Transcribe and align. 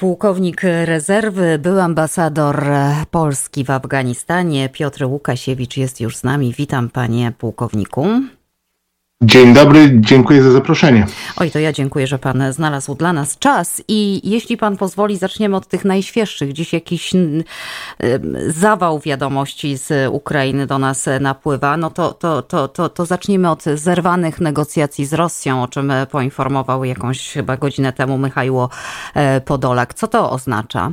pułkownik 0.00 0.62
rezerwy, 0.84 1.58
był 1.58 1.80
ambasador 1.80 2.64
Polski 3.10 3.64
w 3.64 3.70
Afganistanie. 3.70 4.68
Piotr 4.68 5.04
Łukasiewicz 5.04 5.76
jest 5.76 6.00
już 6.00 6.16
z 6.16 6.24
nami. 6.24 6.54
Witam 6.56 6.90
panie 6.90 7.32
pułkowniku. 7.38 8.06
Dzień 9.22 9.54
dobry, 9.54 9.92
dziękuję 9.94 10.42
za 10.42 10.50
zaproszenie. 10.50 11.06
Oj, 11.36 11.50
to 11.50 11.58
ja 11.58 11.72
dziękuję, 11.72 12.06
że 12.06 12.18
pan 12.18 12.52
znalazł 12.52 12.94
dla 12.94 13.12
nas 13.12 13.38
czas 13.38 13.82
i 13.88 14.30
jeśli 14.30 14.56
pan 14.56 14.76
pozwoli, 14.76 15.16
zaczniemy 15.16 15.56
od 15.56 15.66
tych 15.66 15.84
najświeższych. 15.84 16.52
Dziś 16.52 16.72
jakiś 16.72 17.12
zawał 18.46 19.00
wiadomości 19.00 19.76
z 19.76 20.12
Ukrainy 20.12 20.66
do 20.66 20.78
nas 20.78 21.08
napływa. 21.20 21.76
No 21.76 21.90
to, 21.90 22.12
to, 22.12 22.42
to, 22.42 22.68
to, 22.68 22.88
to 22.88 23.06
zacznijmy 23.06 23.50
od 23.50 23.64
zerwanych 23.64 24.40
negocjacji 24.40 25.06
z 25.06 25.12
Rosją, 25.12 25.62
o 25.62 25.68
czym 25.68 25.92
poinformował 26.10 26.84
jakąś 26.84 27.32
chyba 27.32 27.56
godzinę 27.56 27.92
temu 27.92 28.18
Michajło 28.18 28.70
e, 29.14 29.40
Podolak. 29.40 29.94
Co 29.94 30.08
to 30.08 30.30
oznacza? 30.30 30.92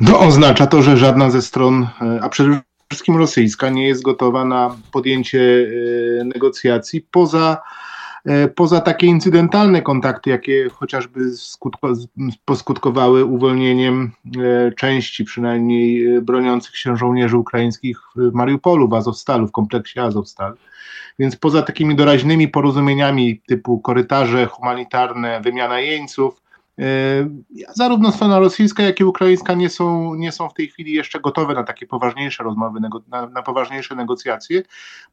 No, 0.00 0.20
oznacza 0.20 0.66
to, 0.66 0.82
że 0.82 0.96
żadna 0.96 1.30
ze 1.30 1.42
stron, 1.42 1.88
e, 2.02 2.18
a 2.22 2.28
przede 2.28 2.60
wszystkim 2.92 3.16
rosyjska 3.16 3.70
nie 3.70 3.88
jest 3.88 4.02
gotowa 4.02 4.44
na 4.44 4.76
podjęcie 4.92 5.66
e, 6.20 6.24
negocjacji 6.24 7.06
poza, 7.10 7.62
e, 8.24 8.48
poza 8.48 8.80
takie 8.80 9.06
incydentalne 9.06 9.82
kontakty, 9.82 10.30
jakie 10.30 10.68
chociażby 10.68 11.30
skutko, 11.36 11.92
poskutkowały 12.44 13.24
uwolnieniem 13.24 14.12
e, 14.38 14.72
części 14.72 15.24
przynajmniej 15.24 16.20
broniących 16.22 16.76
się 16.76 16.96
żołnierzy 16.96 17.36
ukraińskich 17.36 17.98
w 18.16 18.32
Mariupolu, 18.32 18.88
w 18.88 18.94
Azowstalu, 18.94 19.46
w 19.46 19.52
kompleksie 19.52 20.00
Azowstal. 20.00 20.54
Więc 21.18 21.36
poza 21.36 21.62
takimi 21.62 21.96
doraźnymi 21.96 22.48
porozumieniami 22.48 23.40
typu 23.46 23.80
korytarze 23.80 24.46
humanitarne, 24.46 25.40
wymiana 25.40 25.80
jeńców, 25.80 26.41
zarówno 27.74 28.12
strona 28.12 28.38
rosyjska, 28.38 28.82
jak 28.82 29.00
i 29.00 29.04
ukraińska 29.04 29.54
nie 29.54 29.68
są, 29.68 30.14
nie 30.14 30.32
są 30.32 30.48
w 30.48 30.54
tej 30.54 30.68
chwili 30.68 30.92
jeszcze 30.92 31.20
gotowe 31.20 31.54
na 31.54 31.62
takie 31.62 31.86
poważniejsze 31.86 32.44
rozmowy, 32.44 32.80
na, 33.08 33.26
na 33.26 33.42
poważniejsze 33.42 33.94
negocjacje, 33.94 34.62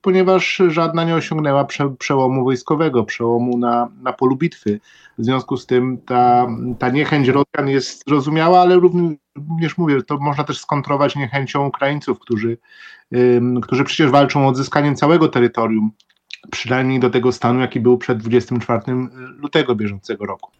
ponieważ 0.02 0.62
żadna 0.68 1.04
nie 1.04 1.16
osiągnęła 1.16 1.66
prze, 1.66 1.90
przełomu 1.90 2.44
wojskowego, 2.44 3.04
przełomu 3.04 3.58
na, 3.58 3.90
na 4.02 4.14
polu 4.14 4.36
bitwy. 4.36 4.80
W 5.18 5.24
związku 5.24 5.58
z 5.58 5.66
tym 5.66 5.98
ta, 6.06 6.48
ta 6.80 6.90
niechęć 6.90 7.28
Rosjan 7.28 7.70
jest 7.70 8.04
zrozumiała, 8.08 8.62
ale 8.62 8.76
również 8.76 9.78
mówię, 9.78 10.04
to 10.04 10.18
można 10.18 10.44
też 10.44 10.60
skontrować 10.60 11.16
niechęcią 11.16 11.68
Ukraińców, 11.68 12.20
którzy, 12.20 12.58
którzy 13.62 13.84
przecież 13.84 14.12
walczą 14.12 14.46
o 14.46 14.48
odzyskanie 14.48 14.96
całego 14.96 15.28
terytorium 15.28 15.92
przynajmniej 16.52 17.00
do 17.00 17.10
tego 17.10 17.32
stanu, 17.32 17.60
jaki 17.60 17.80
był 17.80 17.98
przed 17.98 18.18
24 18.18 18.82
lutego 19.38 19.76
bieżącego 19.76 20.26
roku. 20.26 20.52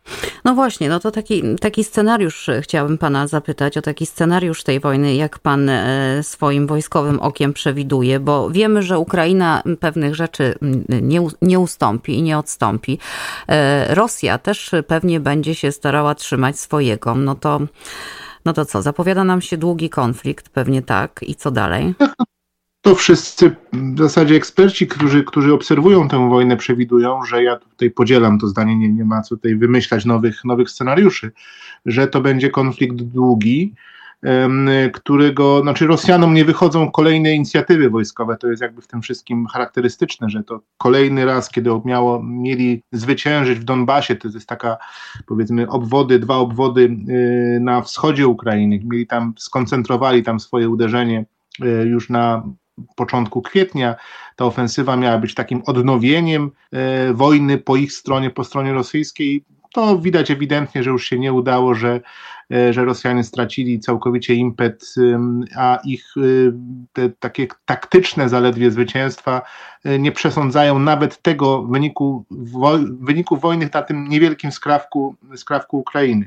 No 0.46 0.56
właśnie, 0.56 0.90
no 0.90 1.00
to 1.00 1.12
taki, 1.12 1.44
taki 1.62 1.84
scenariusz 1.84 2.50
chciałabym 2.62 2.98
pana 2.98 3.28
zapytać 3.28 3.78
o 3.78 3.82
taki 3.82 4.06
scenariusz 4.06 4.64
tej 4.64 4.80
wojny, 4.80 5.16
jak 5.16 5.40
pan 5.40 5.70
e, 5.70 6.24
swoim 6.24 6.68
wojskowym 6.68 7.20
okiem 7.20 7.54
przewiduje, 7.54 8.20
bo 8.20 8.50
wiemy, 8.50 8.84
że 8.84 9.00
Ukraina 9.00 9.64
pewnych 9.80 10.16
rzeczy 10.16 10.56
nie, 11.02 11.28
nie 11.42 11.60
ustąpi 11.60 12.14
i 12.14 12.22
nie 12.22 12.38
odstąpi. 12.38 13.00
E, 13.48 13.96
Rosja 13.96 14.38
też 14.38 14.72
pewnie 14.88 15.20
będzie 15.20 15.56
się 15.56 15.72
starała 15.72 16.16
trzymać 16.16 16.60
swojego. 16.60 17.16
No 17.16 17.36
to, 17.36 17.60
no 18.46 18.54
to 18.54 18.66
co, 18.66 18.82
zapowiada 18.82 19.24
nam 19.24 19.42
się 19.42 19.58
długi 19.58 19.90
konflikt, 19.90 20.50
pewnie 20.50 20.82
tak. 20.82 21.20
I 21.28 21.36
co 21.36 21.52
dalej? 21.52 21.94
to 22.82 22.96
wszyscy 22.96 23.56
w 23.74 23.98
zasadzie 23.98 24.36
eksperci, 24.36 24.88
którzy, 24.88 25.24
którzy 25.24 25.54
obserwują 25.54 26.08
tę 26.08 26.30
wojnę, 26.30 26.58
przewidują, 26.58 27.26
że 27.26 27.44
ja 27.44 27.56
tutaj 27.56 27.92
podzielam 27.92 28.40
to 28.40 28.48
zdanie, 28.48 28.76
nie, 28.76 28.90
nie 28.90 29.06
ma 29.06 29.22
co 29.22 29.36
tutaj 29.36 29.56
wymyślać 29.56 30.06
nowych, 30.06 30.46
nowych 30.46 30.70
scenariuszy, 30.70 31.32
że 31.86 32.08
to 32.08 32.22
będzie 32.22 32.50
konflikt 32.50 32.96
długi, 32.96 33.74
którego, 34.94 35.62
znaczy 35.62 35.88
Rosjanom 35.88 36.34
nie 36.34 36.46
wychodzą 36.46 36.92
kolejne 36.92 37.36
inicjatywy 37.36 37.90
wojskowe, 37.90 38.38
to 38.38 38.48
jest 38.48 38.62
jakby 38.62 38.82
w 38.82 38.88
tym 38.88 39.02
wszystkim 39.02 39.48
charakterystyczne, 39.48 40.30
że 40.30 40.44
to 40.44 40.62
kolejny 40.78 41.26
raz, 41.26 41.50
kiedy 41.50 41.70
miało, 41.86 42.24
mieli 42.24 42.84
zwyciężyć 42.92 43.60
w 43.60 43.64
Donbasie, 43.64 44.16
to 44.16 44.28
jest 44.28 44.48
taka 44.48 44.78
powiedzmy 45.26 45.70
obwody, 45.70 46.20
dwa 46.20 46.36
obwody 46.36 46.82
y, 47.10 47.60
na 47.62 47.82
wschodzie 47.82 48.28
Ukrainy, 48.28 48.80
mieli 48.84 49.08
tam, 49.08 49.34
skoncentrowali 49.38 50.24
tam 50.24 50.40
swoje 50.40 50.70
uderzenie 50.70 51.26
y, 51.64 51.66
już 51.88 52.10
na 52.10 52.44
początku 52.96 53.42
kwietnia. 53.42 53.96
Ta 54.36 54.46
ofensywa 54.46 54.96
miała 54.96 55.18
być 55.18 55.34
takim 55.34 55.62
odnowieniem 55.66 56.52
e, 56.72 57.14
wojny 57.14 57.58
po 57.58 57.76
ich 57.76 57.94
stronie, 57.94 58.30
po 58.30 58.44
stronie 58.44 58.74
rosyjskiej. 58.74 59.44
To 59.74 60.00
widać 60.00 60.32
ewidentnie, 60.32 60.84
że 60.84 60.90
już 60.90 61.06
się 61.06 61.20
nie 61.20 61.34
udało, 61.34 61.76
że 61.76 62.02
że 62.72 62.86
Rosjanie 62.86 63.24
stracili 63.24 63.80
całkowicie 63.80 64.34
impet, 64.34 64.96
a 65.58 65.80
ich 65.86 66.18
y, 66.18 66.54
te 66.94 67.10
takie 67.10 67.48
taktyczne 67.66 68.30
zaledwie 68.30 68.72
zwycięstwa 68.72 69.42
e, 69.84 70.00
nie 70.00 70.12
przesądzają 70.12 70.80
nawet 70.80 71.22
tego 71.22 71.64
wyniku, 71.64 72.26
wyniku 73.02 73.38
wojny 73.38 73.70
na 73.74 73.82
tym 73.82 74.08
niewielkim 74.08 74.52
skrawku, 74.52 75.16
skrawku 75.36 75.80
Ukrainy. 75.80 76.26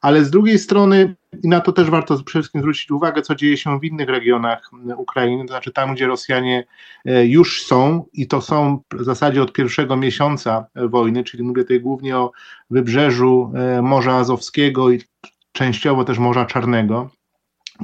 Ale 0.00 0.24
z 0.24 0.30
drugiej 0.30 0.58
strony, 0.58 1.14
i 1.42 1.48
na 1.48 1.60
to 1.60 1.72
też 1.72 1.90
warto 1.90 2.14
przede 2.14 2.42
wszystkim 2.42 2.60
zwrócić 2.60 2.90
uwagę, 2.90 3.22
co 3.22 3.34
dzieje 3.34 3.56
się 3.56 3.80
w 3.80 3.84
innych 3.84 4.08
regionach 4.08 4.70
Ukrainy, 4.96 5.44
to 5.44 5.52
znaczy 5.52 5.72
tam, 5.72 5.94
gdzie 5.94 6.06
Rosjanie 6.06 6.64
e, 7.04 7.26
już 7.26 7.62
są 7.62 8.04
i 8.12 8.26
to 8.26 8.40
są 8.40 8.80
w 8.92 9.04
zasadzie 9.04 9.42
od 9.42 9.52
pierwszego 9.52 9.96
miesiąca 9.96 10.66
wojny, 10.74 11.24
czyli 11.24 11.42
mówię 11.42 11.62
tutaj 11.62 11.80
głównie 11.80 12.16
o 12.16 12.32
wybrzeżu 12.70 13.52
Morza 13.82 14.16
Azowskiego 14.16 14.90
i 14.90 15.00
częściowo 15.52 16.04
też 16.04 16.18
Morza 16.18 16.46
Czarnego. 16.46 17.10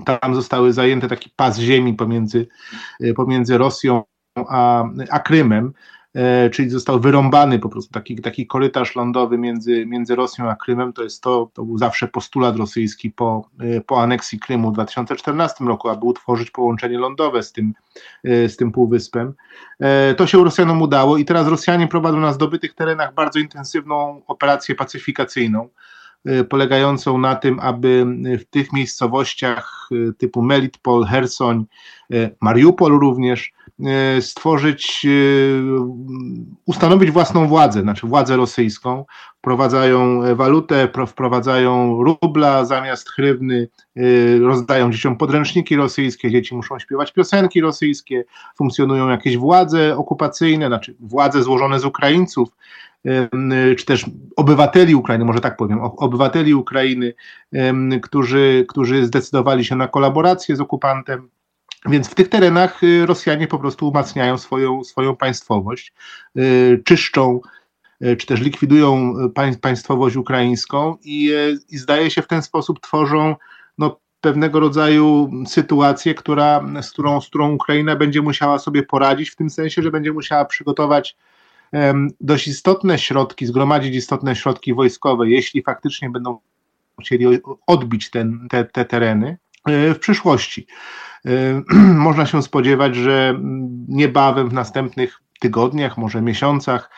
Tam 0.04 0.34
zostały 0.34 0.72
zajęte 0.72 1.08
taki 1.08 1.30
pas 1.36 1.58
ziemi 1.58 1.94
pomiędzy, 1.94 2.46
e, 3.00 3.12
pomiędzy 3.12 3.58
Rosją 3.58 4.02
a, 4.36 4.84
a 5.10 5.18
Krymem, 5.18 5.72
e, 6.14 6.50
czyli 6.50 6.70
został 6.70 7.00
wyrąbany 7.00 7.58
po 7.58 7.68
prostu 7.68 7.92
taki, 7.92 8.16
taki 8.16 8.46
korytarz 8.46 8.96
lądowy 8.96 9.38
między, 9.38 9.86
między 9.86 10.16
Rosją 10.16 10.50
a 10.50 10.56
Krymem. 10.56 10.92
To 10.92 11.02
jest 11.02 11.22
to, 11.22 11.50
to 11.54 11.64
był 11.64 11.78
zawsze 11.78 12.08
postulat 12.08 12.56
rosyjski 12.56 13.10
po, 13.10 13.48
e, 13.60 13.80
po 13.80 14.02
aneksji 14.02 14.38
Krymu 14.38 14.70
w 14.70 14.74
2014 14.74 15.66
roku, 15.66 15.88
aby 15.88 16.06
utworzyć 16.06 16.50
połączenie 16.50 16.98
lądowe 16.98 17.42
z 17.42 17.52
tym, 17.52 17.72
z 18.24 18.56
tym 18.56 18.72
półwyspem. 18.72 19.34
To 20.16 20.26
się 20.26 20.44
Rosjanom 20.44 20.82
udało 20.82 21.16
i 21.16 21.24
teraz 21.24 21.48
Rosjanie 21.48 21.88
prowadzą 21.88 22.20
na 22.20 22.32
zdobytych 22.32 22.74
terenach 22.74 23.14
bardzo 23.14 23.38
intensywną 23.38 24.22
operację 24.26 24.74
pacyfikacyjną. 24.74 25.68
Y, 26.28 26.44
polegającą 26.44 27.18
na 27.18 27.36
tym, 27.36 27.60
aby 27.60 28.06
w 28.40 28.44
tych 28.44 28.72
miejscowościach 28.72 29.88
y, 29.92 30.12
typu 30.18 30.42
Melitpol, 30.42 31.04
Hersoń, 31.04 31.64
y, 32.12 32.36
Mariupol 32.40 32.92
również 32.98 33.52
stworzyć, 34.20 35.06
ustanowić 36.66 37.10
własną 37.10 37.46
władzę, 37.46 37.82
znaczy 37.82 38.06
władzę 38.06 38.36
rosyjską. 38.36 39.04
Wprowadzają 39.38 40.20
walutę, 40.36 40.88
wprowadzają 41.06 42.02
rubla 42.02 42.64
zamiast 42.64 43.10
hrywny, 43.10 43.68
rozdają 44.40 44.92
dzieciom 44.92 45.16
podręczniki 45.16 45.76
rosyjskie, 45.76 46.30
dzieci 46.30 46.56
muszą 46.56 46.78
śpiewać 46.78 47.12
piosenki 47.12 47.60
rosyjskie, 47.60 48.24
funkcjonują 48.56 49.08
jakieś 49.08 49.36
władze 49.36 49.96
okupacyjne, 49.96 50.66
znaczy 50.66 50.96
władze 51.00 51.42
złożone 51.42 51.80
z 51.80 51.84
Ukraińców, 51.84 52.48
czy 53.78 53.84
też 53.86 54.06
obywateli 54.36 54.94
Ukrainy, 54.94 55.24
może 55.24 55.40
tak 55.40 55.56
powiem, 55.56 55.80
obywateli 55.80 56.54
Ukrainy, 56.54 57.14
którzy, 58.02 58.64
którzy 58.68 59.06
zdecydowali 59.06 59.64
się 59.64 59.76
na 59.76 59.88
kolaborację 59.88 60.56
z 60.56 60.60
okupantem. 60.60 61.28
Więc 61.86 62.08
w 62.08 62.14
tych 62.14 62.28
terenach 62.28 62.82
y, 62.82 63.06
Rosjanie 63.06 63.46
po 63.46 63.58
prostu 63.58 63.88
umacniają 63.88 64.38
swoją, 64.38 64.84
swoją 64.84 65.16
państwowość, 65.16 65.92
y, 66.38 66.82
czyszczą 66.84 67.40
y, 68.04 68.16
czy 68.16 68.26
też 68.26 68.40
likwidują 68.40 69.14
państwowość 69.62 70.16
ukraińską 70.16 70.96
i, 71.04 71.32
i 71.70 71.78
zdaje 71.78 72.10
się 72.10 72.22
w 72.22 72.26
ten 72.26 72.42
sposób 72.42 72.80
tworzą 72.80 73.36
no, 73.78 74.00
pewnego 74.20 74.60
rodzaju 74.60 75.30
sytuację, 75.46 76.14
która, 76.14 76.64
z, 76.82 76.90
którą, 76.90 77.20
z 77.20 77.26
którą 77.26 77.52
Ukraina 77.52 77.96
będzie 77.96 78.22
musiała 78.22 78.58
sobie 78.58 78.82
poradzić, 78.82 79.30
w 79.30 79.36
tym 79.36 79.50
sensie, 79.50 79.82
że 79.82 79.90
będzie 79.90 80.12
musiała 80.12 80.44
przygotować 80.44 81.16
dość 82.20 82.48
istotne 82.48 82.98
środki, 82.98 83.46
zgromadzić 83.46 83.94
istotne 83.94 84.36
środki 84.36 84.74
wojskowe, 84.74 85.28
jeśli 85.28 85.62
faktycznie 85.62 86.10
będą 86.10 86.38
chcieli 87.00 87.26
odbić 87.66 88.10
ten, 88.10 88.46
te, 88.50 88.64
te 88.64 88.84
tereny 88.84 89.38
e, 89.66 89.94
w 89.94 89.98
przyszłości. 89.98 90.66
E, 91.26 91.30
można 92.08 92.26
się 92.26 92.42
spodziewać, 92.42 92.96
że 92.96 93.40
niebawem 93.88 94.48
w 94.48 94.52
następnych 94.52 95.20
tygodniach, 95.40 95.98
może 95.98 96.22
miesiącach, 96.22 96.90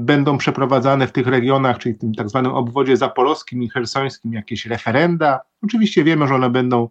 będą 0.00 0.38
przeprowadzane 0.38 1.06
w 1.06 1.12
tych 1.12 1.26
regionach, 1.26 1.78
czyli 1.78 1.94
w 1.94 1.98
tym 1.98 2.14
tak 2.14 2.28
zwanym 2.28 2.52
obwodzie 2.52 2.96
zaporowskim 2.96 3.62
i 3.62 3.68
hersońskim 3.68 4.32
jakieś 4.32 4.66
referenda. 4.66 5.40
Oczywiście 5.62 6.04
wiemy, 6.04 6.28
że 6.28 6.34
one 6.34 6.50
będą 6.50 6.88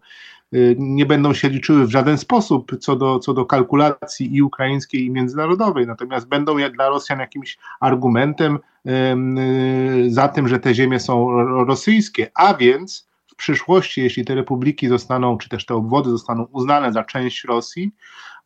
nie 0.78 1.06
będą 1.06 1.34
się 1.34 1.48
liczyły 1.48 1.86
w 1.86 1.90
żaden 1.90 2.18
sposób 2.18 2.78
co 2.80 2.96
do, 2.96 3.18
co 3.18 3.34
do 3.34 3.46
kalkulacji 3.46 4.36
i 4.36 4.42
ukraińskiej, 4.42 5.04
i 5.04 5.10
międzynarodowej, 5.10 5.86
natomiast 5.86 6.28
będą 6.28 6.56
dla 6.74 6.88
Rosjan 6.88 7.18
jakimś 7.18 7.58
argumentem 7.80 8.58
za 10.08 10.28
tym, 10.28 10.48
że 10.48 10.60
te 10.60 10.74
ziemie 10.74 11.00
są 11.00 11.42
rosyjskie, 11.64 12.30
a 12.34 12.54
więc 12.54 13.08
w 13.26 13.36
przyszłości, 13.36 14.02
jeśli 14.02 14.24
te 14.24 14.34
republiki 14.34 14.88
zostaną, 14.88 15.38
czy 15.38 15.48
też 15.48 15.66
te 15.66 15.74
obwody 15.74 16.10
zostaną 16.10 16.46
uznane 16.52 16.92
za 16.92 17.04
część 17.04 17.44
Rosji, 17.44 17.90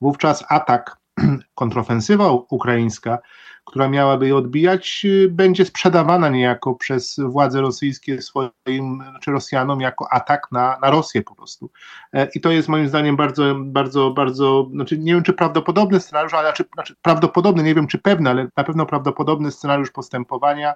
wówczas 0.01 0.45
atak, 0.49 0.97
kontrofensywa 1.55 2.31
ukraińska 2.31 3.19
która 3.65 3.89
miałaby 3.89 4.27
je 4.27 4.37
odbijać, 4.37 5.03
y, 5.05 5.29
będzie 5.29 5.65
sprzedawana 5.65 6.29
niejako 6.29 6.75
przez 6.75 7.21
władze 7.25 7.61
rosyjskie 7.61 8.23
swoim, 8.23 9.03
czy 9.21 9.31
Rosjanom 9.31 9.81
jako 9.81 10.13
atak 10.13 10.49
na, 10.53 10.79
na 10.83 10.91
Rosję 10.91 11.23
po 11.23 11.35
prostu. 11.35 11.71
E, 12.13 12.29
I 12.35 12.41
to 12.41 12.51
jest 12.51 12.69
moim 12.69 12.89
zdaniem 12.89 13.17
bardzo, 13.17 13.55
bardzo, 13.59 14.11
bardzo, 14.11 14.69
znaczy 14.73 14.99
nie 14.99 15.15
wiem 15.15 15.23
czy 15.23 15.33
prawdopodobny 15.33 16.01
scenariusz, 16.01 16.35
ale 16.35 16.49
znaczy, 16.49 16.65
znaczy 16.75 16.95
prawdopodobny, 17.03 17.63
nie 17.63 17.75
wiem 17.75 17.87
czy 17.87 17.99
pewny, 17.99 18.31
ale 18.31 18.49
na 18.57 18.65
pewno 18.65 18.87
prawdopodobny 18.87 19.51
scenariusz 19.51 19.91
postępowania 19.91 20.75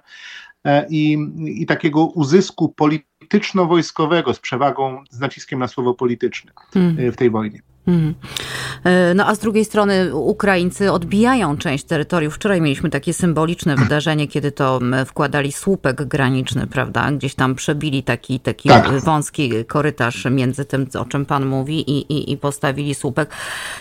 e, 0.63 0.85
i, 0.89 1.17
i 1.45 1.65
takiego 1.65 2.05
uzysku 2.05 2.69
polityczno-wojskowego 2.69 4.33
z 4.33 4.39
przewagą, 4.39 5.03
z 5.09 5.19
naciskiem 5.19 5.59
na 5.59 5.67
słowo 5.67 5.93
polityczne 5.93 6.51
hmm. 6.73 7.11
w 7.11 7.15
tej 7.15 7.29
wojnie. 7.29 7.61
Mhm. 8.83 9.11
E, 9.11 9.13
no 9.13 9.27
a 9.27 9.35
z 9.35 9.39
drugiej 9.39 9.65
strony 9.65 10.15
Ukraińcy 10.15 10.91
odbijają 10.91 11.57
część 11.57 11.83
terytoriów. 11.83 12.35
Wczoraj 12.35 12.61
mieliśmy 12.61 12.89
takie 12.89 13.13
symboliczne 13.13 13.75
wydarzenie, 13.75 14.27
kiedy 14.27 14.51
to 14.51 14.79
wkładali 15.05 15.51
słupek 15.51 16.03
graniczny, 16.03 16.67
prawda? 16.67 17.11
Gdzieś 17.11 17.35
tam 17.35 17.55
przebili 17.55 18.03
taki, 18.03 18.39
taki 18.39 18.69
tak. 18.69 18.99
wąski 18.99 19.65
korytarz 19.65 20.25
między 20.31 20.65
tym, 20.65 20.87
o 20.99 21.05
czym 21.05 21.25
pan 21.25 21.45
mówi 21.45 21.91
i, 21.91 22.13
i, 22.13 22.31
i, 22.31 22.37
postawili 22.37 22.95
słupek. 22.95 23.29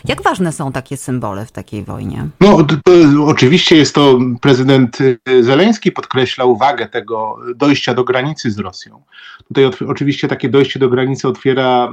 Jak 0.05 0.23
ważne 0.23 0.53
są 0.53 0.73
takie 0.73 0.97
symbole 0.97 1.47
w 1.47 1.53
takiej 1.53 1.85
wojnie? 1.85 2.29
No 2.41 2.65
to, 2.65 2.77
to, 2.85 2.93
oczywiście 3.27 3.77
jest 3.77 3.95
to 3.95 4.19
prezydent 4.41 4.99
Zeleński 5.41 5.93
podkreślał 5.93 6.57
wagę 6.57 6.89
tego 6.89 7.37
dojścia 7.57 7.95
do 7.95 8.05
granicy 8.05 8.51
z 8.51 8.59
Rosją. 8.59 9.03
Tutaj 9.49 9.65
od, 9.65 9.83
oczywiście 9.83 10.29
takie 10.29 10.49
dojście 10.49 10.79
do 10.79 10.89
granicy 10.89 11.29
otwiera, 11.29 11.93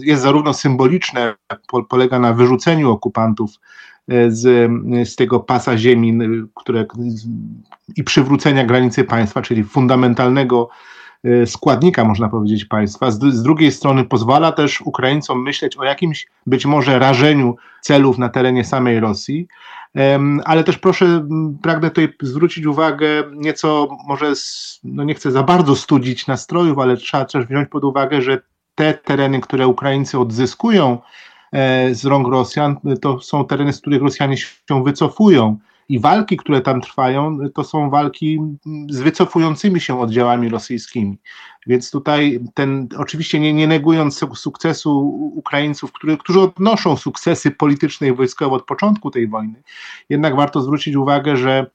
jest 0.00 0.22
zarówno 0.22 0.54
symboliczne, 0.54 1.34
po, 1.66 1.82
polega 1.82 2.18
na 2.18 2.27
wyrzuceniu 2.32 2.90
okupantów 2.90 3.50
e, 4.08 4.30
z, 4.30 4.70
z 5.04 5.16
tego 5.16 5.40
pasa 5.40 5.78
ziemi 5.78 6.18
które, 6.54 6.86
i 7.96 8.04
przywrócenia 8.04 8.64
granicy 8.64 9.04
państwa, 9.04 9.42
czyli 9.42 9.64
fundamentalnego 9.64 10.68
e, 11.24 11.46
składnika, 11.46 12.04
można 12.04 12.28
powiedzieć, 12.28 12.64
państwa. 12.64 13.10
Z, 13.10 13.20
z, 13.20 13.42
drugiej 13.42 13.72
strony 13.72 14.04
pozwala 14.04 14.52
też 14.52 14.80
Ukraińcom 14.80 15.42
myśleć 15.42 15.76
o 15.76 15.84
jakimś 15.84 16.26
być 16.46 16.66
może 16.66 16.98
rażeniu 16.98 17.56
celów 17.82 18.18
na 18.18 18.28
terenie 18.28 18.64
samej 18.64 19.00
Rosji, 19.00 19.48
ale 20.44 20.64
też 20.64 20.78
proszę, 20.78 21.28
pragnę 21.62 21.90
tutaj 21.90 22.14
zwrócić 22.22 22.66
uwagę 22.66 23.06
nieco, 23.32 23.88
może 24.06 24.32
no 24.84 25.04
nie 25.04 25.14
chcę 25.14 25.30
za 25.30 25.42
bardzo 25.42 25.76
studzić 25.76 26.26
nastrojów, 26.26 26.78
ale 26.78 26.96
trzeba 26.96 27.24
też 27.24 27.46
wziąć 27.46 27.68
pod 27.68 27.84
uwagę, 27.84 28.22
że 28.22 28.42
te 28.74 28.94
tereny, 28.94 29.40
które 29.40 29.66
Ukraińcy 29.66 30.18
odzyskują 30.18 30.92
e, 30.92 30.98
z 31.92 32.04
rąk 32.04 32.28
Rosjan, 32.28 32.76
to 33.02 33.20
są 33.20 33.44
tereny, 33.44 33.72
z 33.72 33.80
których 33.80 34.02
Rosjanie 34.02 34.36
się 34.36 34.84
wycofują. 34.84 35.58
I 35.88 36.00
walki, 36.00 36.36
które 36.36 36.60
tam 36.60 36.80
trwają, 36.80 37.38
to 37.54 37.64
są 37.64 37.90
walki 37.90 38.40
z 38.90 39.00
wycofującymi 39.00 39.80
się 39.80 40.00
oddziałami 40.00 40.48
rosyjskimi. 40.48 41.18
Więc 41.66 41.90
tutaj 41.90 42.40
ten, 42.54 42.88
oczywiście 42.98 43.40
nie, 43.40 43.52
nie 43.52 43.66
negując 43.66 44.24
sukcesu 44.34 45.00
Ukraińców, 45.34 45.92
który, 45.92 46.16
którzy 46.16 46.40
odnoszą 46.40 46.96
sukcesy 46.96 47.50
polityczne 47.50 48.08
i 48.08 48.12
wojskowe 48.12 48.56
od 48.56 48.64
początku 48.64 49.10
tej 49.10 49.28
wojny, 49.28 49.62
jednak 50.08 50.36
warto 50.36 50.60
zwrócić 50.60 50.96
uwagę, 50.96 51.36
że 51.36 51.70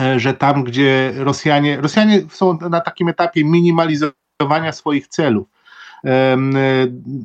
e, 0.00 0.20
że 0.20 0.34
tam, 0.34 0.64
gdzie 0.64 1.12
Rosjanie, 1.16 1.80
Rosjanie 1.80 2.22
są 2.30 2.58
na 2.70 2.80
takim 2.80 3.08
etapie 3.08 3.44
minimalizowania 3.44 4.72
swoich 4.72 5.08
celów. 5.08 5.48
E, 6.06 6.36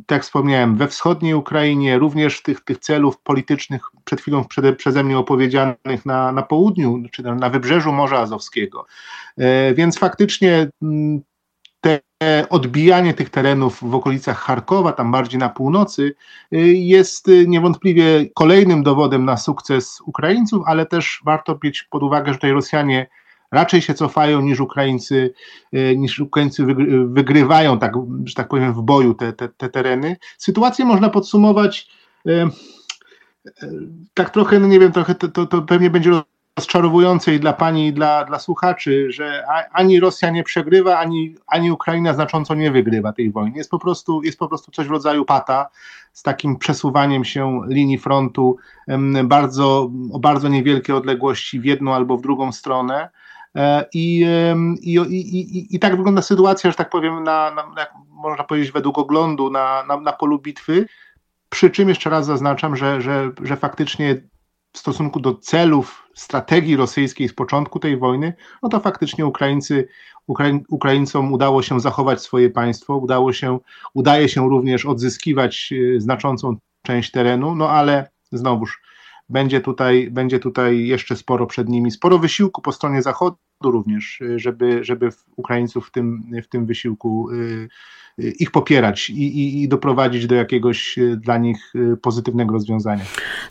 tak 0.06 0.16
jak 0.16 0.24
wspomniałem, 0.24 0.76
we 0.76 0.88
wschodniej 0.88 1.34
Ukrainie, 1.34 2.00
również 2.00 2.42
tych, 2.42 2.62
tych 2.62 2.78
celów 2.78 3.20
politycznych 3.20 3.82
przed 4.04 4.22
chwilą 4.22 4.46
przede, 4.46 4.74
przeze 4.74 5.04
mnie 5.04 5.18
opowiedzianych 5.18 6.06
na, 6.06 6.32
na 6.32 6.42
południu, 6.42 7.04
czy 7.12 7.24
na 7.24 7.50
wybrzeżu 7.50 7.92
Morza 7.92 8.20
Azowskiego. 8.20 8.86
E, 9.38 9.74
więc 9.74 10.00
faktycznie 10.00 10.70
mm, 10.82 11.22
te 11.82 12.02
odbijanie 12.50 13.14
tych 13.14 13.30
terenów 13.30 13.80
w 13.82 13.96
okolicach 13.96 14.38
Charkowa, 14.38 14.92
tam 14.92 15.12
bardziej 15.12 15.40
na 15.40 15.50
północy, 15.50 16.16
e, 16.52 16.58
jest 16.68 17.28
niewątpliwie 17.48 18.30
kolejnym 18.36 18.84
dowodem 18.84 19.26
na 19.26 19.38
sukces 19.38 20.02
Ukraińców, 20.06 20.64
ale 20.66 20.86
też 20.86 21.22
warto 21.26 21.60
mieć 21.64 21.84
pod 21.84 22.04
uwagę, 22.04 22.32
że 22.32 22.38
tutaj 22.38 22.52
Rosjanie 22.52 23.08
raczej 23.52 23.82
się 23.82 23.94
cofają 23.94 24.42
niż 24.42 24.60
Ukraińcy, 24.60 25.34
e, 25.74 25.96
niż 25.96 26.20
Ukraińcy 26.20 26.66
wygrywają, 27.06 27.80
tak, 27.80 27.94
że 28.26 28.36
tak 28.36 28.48
powiem, 28.48 28.74
w 28.74 28.82
boju 28.82 29.14
te, 29.14 29.34
te, 29.34 29.50
te 29.50 29.70
tereny. 29.70 30.18
Sytuację 30.38 30.86
można 30.86 31.10
podsumować 31.10 31.88
e, 32.28 32.32
e, 32.32 32.50
tak 34.14 34.30
trochę, 34.30 34.60
no 34.60 34.68
nie 34.68 34.80
wiem, 34.80 34.92
trochę 34.92 35.16
to, 35.16 35.28
to, 35.28 35.46
to 35.46 35.62
pewnie 35.62 35.90
będzie 35.90 36.12
rozczarowujące 36.58 37.36
i 37.36 37.40
dla 37.40 37.54
pani, 37.54 37.88
i 37.88 37.94
dla, 37.94 38.26
dla 38.26 38.40
słuchaczy, 38.40 39.12
że 39.12 39.44
ani 39.72 40.00
Rosja 40.00 40.30
nie 40.30 40.44
przegrywa, 40.44 40.98
ani, 41.00 41.36
ani 41.48 41.72
Ukraina 41.72 42.14
znacząco 42.14 42.56
nie 42.56 42.72
wygrywa 42.72 43.14
tej 43.14 43.32
wojny. 43.32 43.58
Jest 43.58 43.72
po, 43.72 43.80
prostu, 43.80 44.24
jest 44.24 44.40
po 44.40 44.48
prostu 44.48 44.72
coś 44.72 44.88
w 44.88 44.92
rodzaju 44.92 45.26
pata 45.26 45.70
z 46.14 46.24
takim 46.24 46.58
przesuwaniem 46.58 47.26
się 47.26 47.62
linii 47.68 47.98
frontu 47.98 48.58
bardzo, 49.24 49.92
o 50.12 50.20
bardzo 50.20 50.48
niewielkie 50.48 50.96
odległości 50.96 51.60
w 51.60 51.66
jedną 51.66 51.94
albo 51.94 52.18
w 52.18 52.22
drugą 52.22 52.52
stronę. 52.52 53.10
E, 53.56 53.86
I, 53.94 54.26
i, 54.82 54.94
i, 54.94 55.76
i, 55.76 55.80
tak 55.80 55.98
wygląda 55.98 56.22
sytuacja, 56.22 56.72
że 56.72 56.78
tak 56.78 56.90
powiem, 56.90 57.24
na, 57.24 57.52
na 57.52 57.88
można 58.10 58.44
powiedzieć 58.44 58.72
według 58.72 58.98
oglądu 58.98 59.50
na, 59.50 59.84
na, 59.88 60.00
na 60.00 60.14
polu 60.14 60.40
bitwy. 60.40 60.86
Przy 61.50 61.70
czym 61.70 61.90
jeszcze 61.90 62.10
raz 62.10 62.26
zaznaczam, 62.26 62.76
że, 62.76 63.02
że, 63.02 63.32
że 63.44 63.58
faktycznie 63.58 64.22
w 64.74 64.78
stosunku 64.78 65.20
do 65.20 65.34
celów 65.34 66.08
strategii 66.16 66.76
rosyjskiej 66.76 67.30
z 67.30 67.34
początku 67.34 67.80
tej 67.80 67.98
wojny, 67.98 68.34
no 68.64 68.70
to 68.70 68.80
faktycznie 68.80 69.26
Ukraińcy, 69.26 69.88
Ukrai, 70.28 70.64
Ukraińcom 70.70 71.34
udało 71.34 71.62
się 71.62 71.80
zachować 71.80 72.22
swoje 72.22 72.50
państwo, 72.50 72.98
udało 72.98 73.34
się, 73.34 73.60
udaje 73.94 74.30
się 74.30 74.50
również 74.50 74.86
odzyskiwać 74.86 75.74
e, 75.74 76.00
znaczącą 76.00 76.58
część 76.82 77.12
terenu, 77.12 77.56
no 77.56 77.70
ale 77.70 78.10
znowuż 78.32 78.82
będzie 79.32 79.62
tutaj, 79.62 80.10
będzie 80.12 80.40
tutaj 80.40 80.86
jeszcze 80.88 81.16
sporo 81.16 81.46
przed 81.46 81.70
nimi, 81.70 81.92
sporo 81.92 82.20
wysiłku 82.20 82.62
po 82.62 82.72
stronie 82.72 83.02
Zachodu 83.02 83.38
również, 83.70 84.20
żeby, 84.36 84.84
żeby 84.84 85.10
Ukraińców 85.36 85.88
w 85.88 85.92
tym, 85.92 86.24
w 86.44 86.48
tym 86.48 86.66
wysiłku 86.66 87.30
y, 87.32 87.70
ich 88.20 88.52
popierać 88.52 89.10
i, 89.10 89.14
i, 89.14 89.64
i, 89.64 89.68
doprowadzić 89.68 90.28
do 90.28 90.36
jakiegoś 90.36 90.98
e, 90.98 91.18
dla 91.18 91.38
nich 91.38 91.74
e, 91.76 91.98
pozytywnego 91.98 92.54
rozwiązania. 92.54 93.04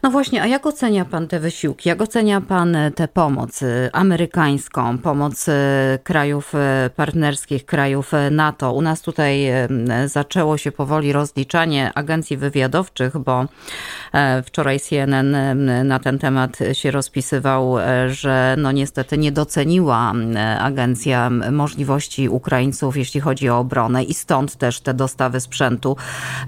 No 0.02 0.10
właśnie, 0.10 0.42
a 0.42 0.46
jak 0.46 0.66
ocenia 0.66 1.04
Pan 1.04 1.28
te 1.28 1.40
wysiłki? 1.40 1.88
Jak 1.88 2.02
ocenia 2.02 2.40
Pan 2.40 2.76
tę 2.94 3.08
pomoc 3.08 3.62
e, 3.62 3.90
amerykańską, 3.92 4.98
pomoc 4.98 5.46
krajów 6.02 6.52
partnerskich, 6.96 7.66
krajów 7.66 8.12
NATO? 8.30 8.72
U 8.72 8.82
nas 8.82 9.02
tutaj 9.02 9.46
zaczęło 10.06 10.58
się 10.58 10.72
powoli 10.72 11.12
rozliczanie 11.12 11.92
agencji 11.94 12.36
wywiadowczych, 12.36 13.18
bo 13.18 13.44
wczoraj 14.44 14.80
CNN 14.80 15.36
na 15.84 15.98
ten 15.98 16.18
temat 16.18 16.58
się 16.72 16.90
rozpisywał, 16.90 17.76
że 18.08 18.56
no 18.58 18.72
niestety 18.72 19.18
nie 19.18 19.32
doceniła 19.32 19.96
agencja 20.60 21.30
możliwości 21.52 22.28
Ukraińców, 22.28 22.96
jeśli 22.96 23.20
chodzi 23.20 23.48
o 23.48 23.58
obronę 23.58 24.04
i 24.04 24.14
stąd 24.14 24.56
też 24.56 24.80
te 24.80 24.94
dostawy 24.94 25.40
sprzętu, 25.40 25.96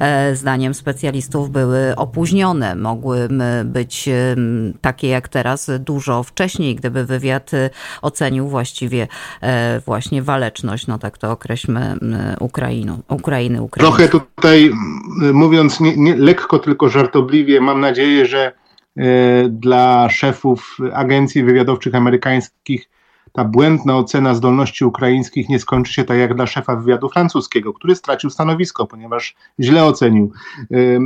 e, 0.01 0.37
zdaniem 0.37 0.75
specjalistów, 0.75 1.51
były 1.51 1.97
opóźnione. 1.97 2.75
Mogły 2.75 3.29
być 3.65 4.09
takie 4.81 5.09
jak 5.09 5.29
teraz 5.29 5.71
dużo 5.81 6.23
wcześniej, 6.23 6.75
gdyby 6.75 7.05
wywiad 7.05 7.55
e, 7.55 7.71
ocenił 8.03 8.49
właściwie 8.49 9.09
e, 9.41 9.81
właśnie 9.81 10.23
waleczność, 10.23 10.87
no 10.87 10.99
tak 10.99 11.19
to 11.19 11.31
określmy, 11.31 11.97
Ukrainu, 12.41 13.03
Ukrainy. 13.09 13.63
Ukrainy. 13.63 13.91
Trochę 13.91 14.09
tutaj 14.09 14.71
mówiąc 15.33 15.81
nie, 15.81 15.97
nie, 15.97 16.17
lekko, 16.17 16.59
tylko 16.59 16.89
żartobliwie, 16.89 17.61
mam 17.61 17.81
nadzieję, 17.81 18.27
że 18.27 18.53
dla 19.49 20.11
szefów 20.11 20.77
agencji 20.93 21.45
wywiadowczych 21.45 21.95
amerykańskich 21.95 22.89
ta 23.33 23.45
błędna 23.45 23.97
ocena 23.97 24.35
zdolności 24.35 24.85
ukraińskich 24.85 25.49
nie 25.49 25.59
skończy 25.59 25.93
się 25.93 26.05
tak 26.05 26.19
jak 26.19 26.35
dla 26.35 26.47
szefa 26.47 26.77
wywiadu 26.77 27.09
francuskiego, 27.09 27.73
który 27.73 27.95
stracił 27.95 28.31
stanowisko, 28.31 28.87
ponieważ 28.87 29.35
źle 29.61 29.85
ocenił 29.85 30.33
y, 30.73 30.99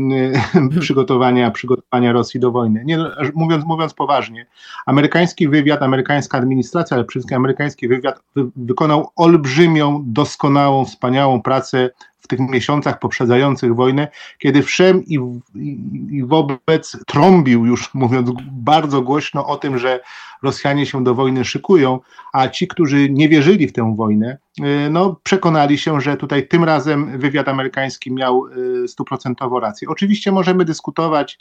przygotowania, 0.81 1.51
przygotowania 1.51 2.13
Rosji 2.13 2.41
do 2.41 2.51
wojny. 2.51 2.83
Nie, 2.85 2.99
mówiąc, 3.35 3.65
mówiąc 3.65 3.95
poważnie, 3.95 4.47
amerykański 4.87 5.49
wywiad, 5.49 5.83
amerykańska 5.83 6.39
administracja, 6.39 6.95
ale 6.95 7.05
przede 7.05 7.21
wszystkim 7.21 7.37
amerykański 7.37 7.89
wywiad 7.89 8.23
wy, 8.37 8.45
wykonał 8.57 9.11
olbrzymią, 9.17 10.03
doskonałą, 10.07 10.85
wspaniałą 10.85 11.43
pracę 11.43 11.91
w 12.27 12.29
tych 12.29 12.41
miesiącach 12.41 12.99
poprzedzających 12.99 13.75
wojnę, 13.75 14.09
kiedy 14.39 14.63
wszem 14.63 15.05
i, 15.05 15.19
i, 15.55 15.79
i 16.11 16.25
wobec 16.25 16.97
trąbił 17.07 17.67
już, 17.67 17.91
mówiąc 17.95 18.31
bardzo 18.53 19.03
głośno 19.03 19.47
o 19.47 19.57
tym, 19.57 19.79
że 19.79 20.01
Rosjanie 20.43 20.87
się 20.87 21.05
do 21.05 21.15
wojny 21.15 21.45
szykują, 21.45 22.01
a 22.33 22.49
ci, 22.49 22.69
którzy 22.69 23.11
nie 23.11 23.29
wierzyli 23.29 23.69
w 23.69 23.73
tę 23.73 23.95
wojnę, 23.97 24.39
y, 24.61 24.91
no, 24.91 25.21
przekonali 25.23 25.79
się, 25.79 26.01
że 26.01 26.17
tutaj 26.17 26.49
tym 26.49 26.65
razem 26.65 27.19
wywiad 27.19 27.49
amerykański 27.49 28.13
miał 28.13 28.47
y, 28.47 28.89
stuprocentowo 28.89 29.61
rację. 29.61 29.89
Oczywiście 29.89 30.33
możemy 30.33 30.65
dyskutować, 30.65 31.39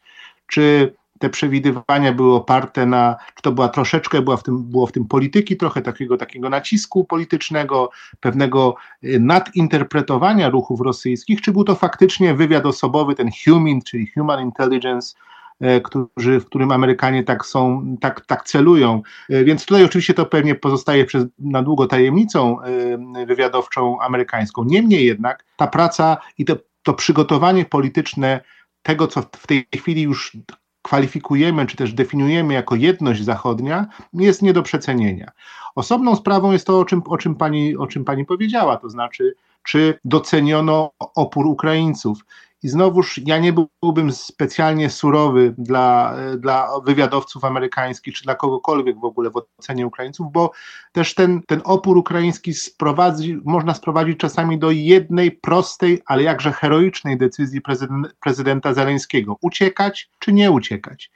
czy 0.47 0.93
te 1.19 1.29
przewidywania 1.29 2.13
były 2.13 2.35
oparte 2.35 2.85
na, 2.85 3.15
czy 3.35 3.41
to 3.41 3.51
była 3.51 3.69
troszeczkę, 3.69 4.21
była 4.21 4.37
w 4.37 4.43
tym, 4.43 4.63
było 4.63 4.87
w 4.87 4.91
tym 4.91 5.05
polityki, 5.05 5.57
trochę 5.57 5.81
takiego, 5.81 6.17
takiego 6.17 6.49
nacisku 6.49 7.05
politycznego, 7.05 7.89
pewnego 8.19 8.75
y, 9.03 9.19
nadinterpretowania 9.19 10.49
ruchów 10.49 10.81
rosyjskich, 10.81 11.41
czy 11.41 11.51
był 11.51 11.63
to 11.63 11.75
faktycznie 11.75 12.33
wywiad 12.33 12.65
osobowy, 12.65 13.15
ten 13.15 13.29
human, 13.45 13.81
czyli 13.81 14.07
human 14.07 14.43
intelligence, 14.43 15.15
E, 15.59 15.81
którzy, 15.81 16.39
w 16.39 16.45
którym 16.45 16.71
Amerykanie 16.71 17.23
tak 17.23 17.45
są, 17.45 17.95
tak, 18.01 18.25
tak 18.25 18.43
celują. 18.43 19.01
E, 19.29 19.43
więc 19.43 19.65
tutaj 19.65 19.83
oczywiście 19.83 20.13
to 20.13 20.25
pewnie 20.25 20.55
pozostaje 20.55 21.05
przez, 21.05 21.25
na 21.39 21.63
długo 21.63 21.87
tajemnicą 21.87 22.61
e, 22.61 23.25
wywiadowczą 23.25 24.01
amerykańską. 24.01 24.63
Niemniej 24.63 25.05
jednak 25.05 25.45
ta 25.57 25.67
praca 25.67 26.17
i 26.37 26.45
to, 26.45 26.55
to 26.83 26.93
przygotowanie 26.93 27.65
polityczne 27.65 28.41
tego, 28.81 29.07
co 29.07 29.21
w 29.21 29.47
tej 29.47 29.67
chwili 29.75 30.01
już 30.01 30.37
kwalifikujemy, 30.85 31.65
czy 31.65 31.77
też 31.77 31.93
definiujemy 31.93 32.53
jako 32.53 32.75
jedność 32.75 33.23
zachodnia, 33.23 33.87
jest 34.13 34.41
nie 34.41 34.53
do 34.53 34.63
przecenienia. 34.63 35.31
Osobną 35.75 36.15
sprawą 36.15 36.51
jest 36.51 36.67
to, 36.67 36.79
o 36.79 36.85
czym, 36.85 37.01
o 37.05 37.17
czym, 37.17 37.35
pani, 37.35 37.77
o 37.77 37.87
czym 37.87 38.05
pani 38.05 38.25
powiedziała, 38.25 38.77
to 38.77 38.89
znaczy, 38.89 39.35
czy 39.63 39.99
doceniono 40.05 40.91
opór 40.99 41.47
Ukraińców. 41.47 42.25
I 42.65 42.69
znowuż 42.69 43.19
ja 43.25 43.37
nie 43.37 43.53
byłbym 43.81 44.11
specjalnie 44.11 44.89
surowy 44.89 45.55
dla, 45.57 46.15
dla 46.37 46.69
wywiadowców 46.85 47.43
amerykańskich, 47.43 48.15
czy 48.15 48.23
dla 48.23 48.35
kogokolwiek 48.35 48.99
w 48.99 49.05
ogóle 49.05 49.29
w 49.29 49.41
ocenie 49.59 49.87
Ukraińców, 49.87 50.31
bo 50.31 50.51
też 50.91 51.13
ten, 51.13 51.41
ten 51.47 51.61
opór 51.63 51.97
ukraiński 51.97 52.53
sprowadzi, 52.53 53.39
można 53.43 53.73
sprowadzić 53.73 54.17
czasami 54.17 54.59
do 54.59 54.71
jednej 54.71 55.31
prostej, 55.31 56.01
ale 56.05 56.23
jakże 56.23 56.51
heroicznej 56.51 57.17
decyzji 57.17 57.61
prezydent, 57.61 58.07
prezydenta 58.19 58.73
Zeleńskiego. 58.73 59.37
Uciekać 59.41 60.09
czy 60.19 60.33
nie 60.33 60.51
uciekać. 60.51 61.11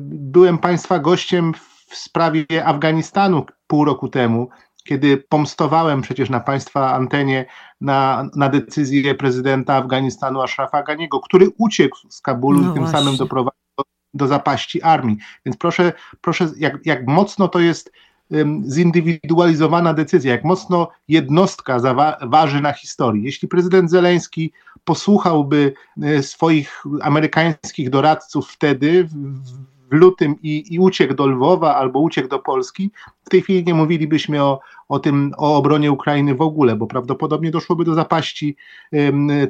Byłem 0.00 0.58
Państwa 0.58 0.98
gościem 0.98 1.54
w 1.88 1.96
sprawie 1.96 2.44
Afganistanu 2.64 3.46
pół 3.66 3.84
roku 3.84 4.08
temu 4.08 4.48
kiedy 4.84 5.16
pomstowałem 5.16 6.02
przecież 6.02 6.30
na 6.30 6.40
Państwa 6.40 6.94
antenie 6.94 7.46
na, 7.80 8.28
na 8.36 8.48
decyzję 8.48 9.14
prezydenta 9.14 9.74
Afganistanu 9.74 10.40
Ashrafa 10.40 10.82
Ganiego, 10.82 11.20
który 11.20 11.46
uciekł 11.58 11.98
z 12.08 12.20
Kabulu 12.20 12.60
no 12.60 12.70
i 12.70 12.74
tym 12.74 12.82
właśnie. 12.82 12.98
samym 12.98 13.16
doprowadził 13.16 13.60
do, 13.78 13.84
do 14.14 14.26
zapaści 14.26 14.82
armii. 14.82 15.16
Więc 15.46 15.56
proszę, 15.56 15.92
proszę 16.20 16.48
jak, 16.56 16.86
jak 16.86 17.06
mocno 17.06 17.48
to 17.48 17.60
jest 17.60 17.92
um, 18.30 18.70
zindywidualizowana 18.70 19.94
decyzja, 19.94 20.32
jak 20.32 20.44
mocno 20.44 20.88
jednostka 21.08 21.80
waży 22.22 22.60
na 22.60 22.72
historii. 22.72 23.24
Jeśli 23.24 23.48
prezydent 23.48 23.90
Zeleński 23.90 24.52
posłuchałby 24.84 25.72
e, 26.02 26.22
swoich 26.22 26.84
amerykańskich 27.02 27.90
doradców 27.90 28.50
wtedy, 28.50 29.04
w, 29.04 29.77
w 29.90 29.94
lutym 29.94 30.34
i, 30.42 30.74
i 30.74 30.78
uciekł 30.78 31.14
do 31.14 31.26
Lwowa 31.26 31.76
albo 31.76 32.00
uciekł 32.00 32.28
do 32.28 32.38
Polski, 32.38 32.90
w 33.24 33.28
tej 33.28 33.42
chwili 33.42 33.64
nie 33.64 33.74
mówilibyśmy 33.74 34.42
o, 34.42 34.60
o 34.88 34.98
tym, 34.98 35.32
o 35.36 35.56
obronie 35.56 35.92
Ukrainy 35.92 36.34
w 36.34 36.40
ogóle, 36.40 36.76
bo 36.76 36.86
prawdopodobnie 36.86 37.50
doszłoby 37.50 37.84
do 37.84 37.94
zapaści 37.94 38.56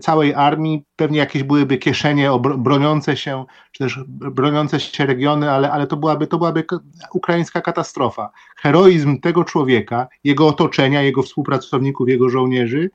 całej 0.01 0.35
armii, 0.35 0.85
pewnie 0.97 1.19
jakieś 1.19 1.43
byłyby 1.43 1.79
kieszenie 1.79 2.31
broniące 2.59 3.17
się, 3.17 3.45
czy 3.73 3.85
też 3.85 4.01
broniące 4.09 4.81
się 4.81 5.07
regiony, 5.07 5.51
ale, 5.51 5.73
ale 5.73 5.87
to, 5.87 5.97
byłaby, 5.97 6.27
to 6.27 6.39
byłaby 6.39 6.65
ukraińska 7.13 7.61
katastrofa. 7.61 8.31
Heroizm 8.57 9.21
tego 9.21 9.45
człowieka, 9.45 10.09
jego 10.25 10.47
otoczenia, 10.47 11.03
jego 11.03 11.23
współpracowników, 11.23 12.09
jego 12.09 12.29
żołnierzy 12.29 12.91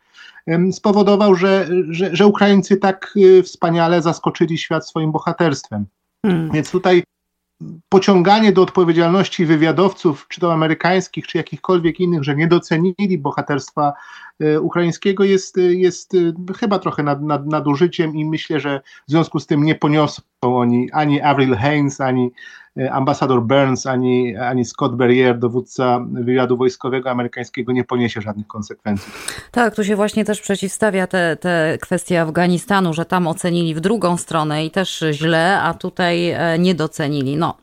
spowodował, 0.72 1.36
że, 1.36 1.68
że, 1.90 2.16
że 2.16 2.28
Ukraińcy 2.28 2.78
tak 2.78 3.14
y, 3.18 3.44
wspaniale 3.44 4.02
zaskoczyli 4.02 4.58
świat 4.58 4.88
swoim 4.88 5.12
bohaterstwem. 5.12 5.86
Hmm. 6.26 6.52
Więc 6.52 6.72
tutaj 6.72 7.04
pociąganie 7.90 8.52
do 8.52 8.62
odpowiedzialności 8.62 9.46
wywiadowców, 9.46 10.26
czy 10.30 10.42
to 10.42 10.54
amerykańskich, 10.54 11.28
czy 11.28 11.38
jakichkolwiek 11.38 12.00
innych, 12.00 12.24
że 12.24 12.36
nie 12.36 12.48
docenili 12.48 13.18
bohaterstwa 13.18 13.94
e, 14.40 14.62
ukraińskiego, 14.62 15.24
jest, 15.24 15.58
jest 15.58 16.14
e, 16.16 16.54
chyba 16.54 16.80
trochę 16.80 17.04
nad, 17.04 17.22
nad, 17.22 17.46
nadużyciem 17.46 18.16
i 18.16 18.26
myślę, 18.26 18.60
że 18.60 18.82
w 19.08 19.12
związku 19.12 19.40
z 19.40 19.48
tym 19.48 19.64
nie 19.64 19.76
poniosą 19.76 20.22
oni 20.48 20.92
ani 20.92 21.22
Avril 21.22 21.56
Haines, 21.56 22.02
ani 22.02 22.32
E, 22.78 22.92
ambasador 22.92 23.42
Burns 23.42 23.86
ani, 23.86 24.38
ani 24.38 24.66
Scott 24.66 24.96
Berrier, 24.96 25.40
dowódca 25.40 26.06
wywiadu 26.12 26.58
wojskowego 26.58 27.12
amerykańskiego, 27.12 27.72
nie 27.72 27.84
poniesie 27.84 28.22
żadnych 28.22 28.48
konsekwencji. 28.48 29.14
Tak, 29.52 29.76
tu 29.76 29.84
się 29.84 29.96
właśnie 29.96 30.26
też 30.26 30.42
przeciwstawia 30.42 31.08
te, 31.08 31.38
te 31.40 31.78
kwestie 31.82 32.22
Afganistanu, 32.22 32.94
że 32.94 33.06
tam 33.06 33.28
ocenili 33.28 33.76
w 33.76 33.80
drugą 33.80 34.18
stronę 34.18 34.66
i 34.66 34.72
też 34.72 35.04
źle, 35.12 35.62
a 35.62 35.74
tutaj 35.74 36.30
e, 36.30 36.60
nie 36.60 36.76
docenili. 36.76 37.38
No, 37.38 37.58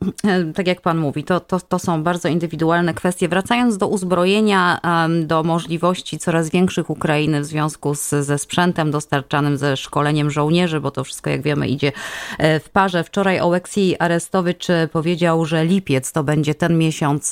tak 0.55 0.67
jak 0.67 0.81
pan 0.81 0.97
mówi, 0.97 1.23
to, 1.23 1.39
to, 1.39 1.59
to 1.59 1.79
są 1.79 2.03
bardzo 2.03 2.29
indywidualne 2.29 2.93
kwestie. 2.93 3.27
Wracając 3.27 3.77
do 3.77 3.87
uzbrojenia, 3.87 4.79
do 5.25 5.43
możliwości 5.43 6.17
coraz 6.17 6.49
większych 6.49 6.89
Ukrainy 6.89 7.41
w 7.41 7.45
związku 7.45 7.95
z, 7.95 8.09
ze 8.09 8.37
sprzętem 8.37 8.91
dostarczanym, 8.91 9.57
ze 9.57 9.77
szkoleniem 9.77 10.31
żołnierzy, 10.31 10.81
bo 10.81 10.91
to 10.91 11.03
wszystko, 11.03 11.29
jak 11.29 11.41
wiemy, 11.41 11.67
idzie 11.67 11.91
e, 12.37 12.59
w 12.59 12.69
parze. 12.71 13.03
Wczoraj 13.03 13.39
Oleksij 13.39 13.95
Arestowicz 13.99 14.67
powiedział, 14.91 15.45
że 15.45 15.65
lipiec 15.65 16.11
to 16.11 16.23
będzie 16.23 16.55
ten 16.55 16.77
miesiąc, 16.77 17.31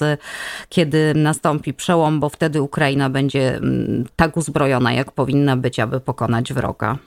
kiedy 0.70 1.14
nastąpi 1.16 1.74
przełom, 1.74 2.20
bo 2.20 2.30
wtedy 2.30 2.62
Ukraina 2.62 3.10
będzie 3.10 3.56
mm, 3.56 4.06
tak 4.16 4.38
uzbrojona, 4.38 4.94
jak 4.94 5.12
powinna 5.12 5.58
być, 5.58 5.80
aby 5.80 6.00
pokonać 6.00 6.54
wroga. 6.54 6.98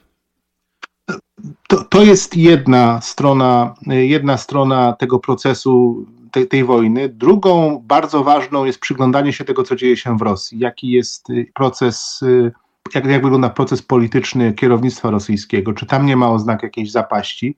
To, 1.69 1.85
to 1.85 2.03
jest 2.03 2.37
jedna 2.37 3.01
strona, 3.01 3.75
jedna 3.87 4.37
strona 4.37 4.93
tego 4.93 5.19
procesu, 5.19 6.07
tej, 6.31 6.49
tej 6.49 6.65
wojny. 6.65 7.09
Drugą 7.09 7.83
bardzo 7.85 8.25
ważną 8.25 8.65
jest 8.65 8.79
przyglądanie 8.79 9.33
się 9.33 9.45
tego, 9.45 9.62
co 9.62 9.77
dzieje 9.77 9.97
się 9.97 10.19
w 10.19 10.23
Rosji. 10.23 10.59
Jaki 10.59 10.91
jest 10.91 11.31
y, 11.31 11.47
proces 11.55 12.21
y, 12.23 12.53
jak, 12.95 13.05
jak 13.05 13.23
wygląda 13.23 13.51
proces 13.51 13.83
polityczny 13.83 14.53
kierownictwa 14.53 15.11
rosyjskiego, 15.11 15.73
czy 15.73 15.87
tam 15.87 16.07
nie 16.07 16.17
ma 16.17 16.31
oznak 16.31 16.62
jakiejś 16.62 16.91
zapaści, 16.91 17.57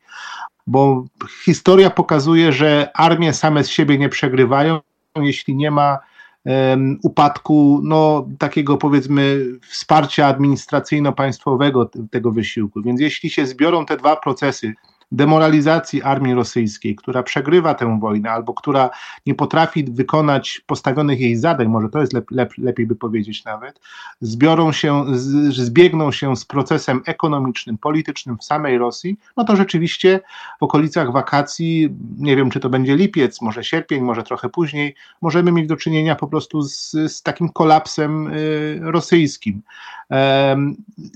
bo 0.67 1.05
historia 1.45 1.91
pokazuje, 1.91 2.53
że 2.53 2.91
armie 2.95 3.33
same 3.33 3.65
z 3.65 3.69
siebie 3.69 3.99
nie 3.99 4.09
przegrywają, 4.09 4.81
jeśli 5.17 5.57
nie 5.57 5.71
ma 5.71 5.99
um, 6.45 6.99
upadku 7.03 7.81
no, 7.85 8.29
takiego 8.39 8.77
powiedzmy 8.77 9.47
wsparcia 9.69 10.27
administracyjno-państwowego 10.27 11.89
tego 12.11 12.33
wysiłku. 12.33 12.83
Więc 12.83 13.01
jeśli 13.01 13.31
się 13.31 13.47
zbiorą 13.47 13.87
te 13.87 13.97
dwa 13.97 14.17
procesy, 14.17 14.75
demoralizacji 15.15 16.03
armii 16.03 16.35
rosyjskiej, 16.35 16.97
która 16.97 17.23
przegrywa 17.23 17.75
tę 17.75 17.99
wojnę 18.01 18.31
albo 18.31 18.55
która 18.55 18.91
nie 19.27 19.35
potrafi 19.35 19.85
wykonać 19.85 20.61
postawionych 20.67 21.21
jej 21.21 21.37
zadań, 21.37 21.69
może 21.69 21.89
to 21.89 22.01
jest 22.01 22.13
lep, 22.13 22.31
lep, 22.31 22.53
lepiej 22.59 22.87
by 22.87 22.97
powiedzieć 22.97 23.45
nawet, 23.45 23.81
zbiorą 24.21 24.73
się, 24.73 25.05
z, 25.17 25.55
zbiegną 25.55 26.13
się 26.13 26.37
z 26.37 26.45
procesem 26.45 27.03
ekonomicznym, 27.07 27.79
politycznym 27.79 28.39
w 28.39 28.45
samej 28.45 28.79
Rosji, 28.79 29.17
no 29.37 29.45
to 29.45 29.57
rzeczywiście 29.57 30.21
w 30.61 30.63
okolicach 30.63 31.13
wakacji, 31.13 31.95
nie 32.19 32.37
wiem 32.37 32.51
czy 32.51 32.61
to 32.61 32.71
będzie 32.71 32.97
lipiec, 32.97 33.43
może 33.43 33.65
sierpień, 33.65 34.01
może 34.01 34.23
trochę 34.23 34.49
później, 34.49 34.95
możemy 35.23 35.53
mieć 35.53 35.67
do 35.67 35.77
czynienia 35.77 36.15
po 36.15 36.27
prostu 36.27 36.63
z, 36.63 36.91
z 36.91 37.23
takim 37.23 37.49
kolapsem 37.49 38.27
y, 38.27 38.81
rosyjskim. 38.83 39.63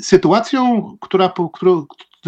Sytuacją, 0.00 0.96
która, 1.00 1.32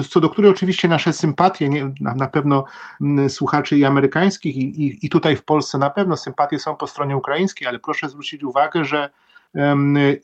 co 0.08 0.20
do 0.20 0.30
której 0.30 0.50
oczywiście 0.50 0.88
nasze 0.88 1.12
sympatie, 1.12 1.68
nie, 1.68 1.92
na, 2.00 2.26
pewno 2.28 2.64
mm, 3.00 3.30
słuchaczy 3.30 3.78
i 3.78 3.84
amerykańskich, 3.84 4.56
i, 4.56 4.86
i, 4.86 5.06
i, 5.06 5.08
tutaj 5.08 5.36
w 5.36 5.44
Polsce 5.44 5.78
na 5.78 5.90
pewno 5.90 6.16
sympatie 6.16 6.58
są 6.58 6.76
po 6.76 6.86
stronie 6.86 7.16
ukraińskiej, 7.16 7.68
ale 7.68 7.78
proszę 7.78 8.08
zwrócić 8.08 8.44
uwagę, 8.44 8.84
że 8.84 9.10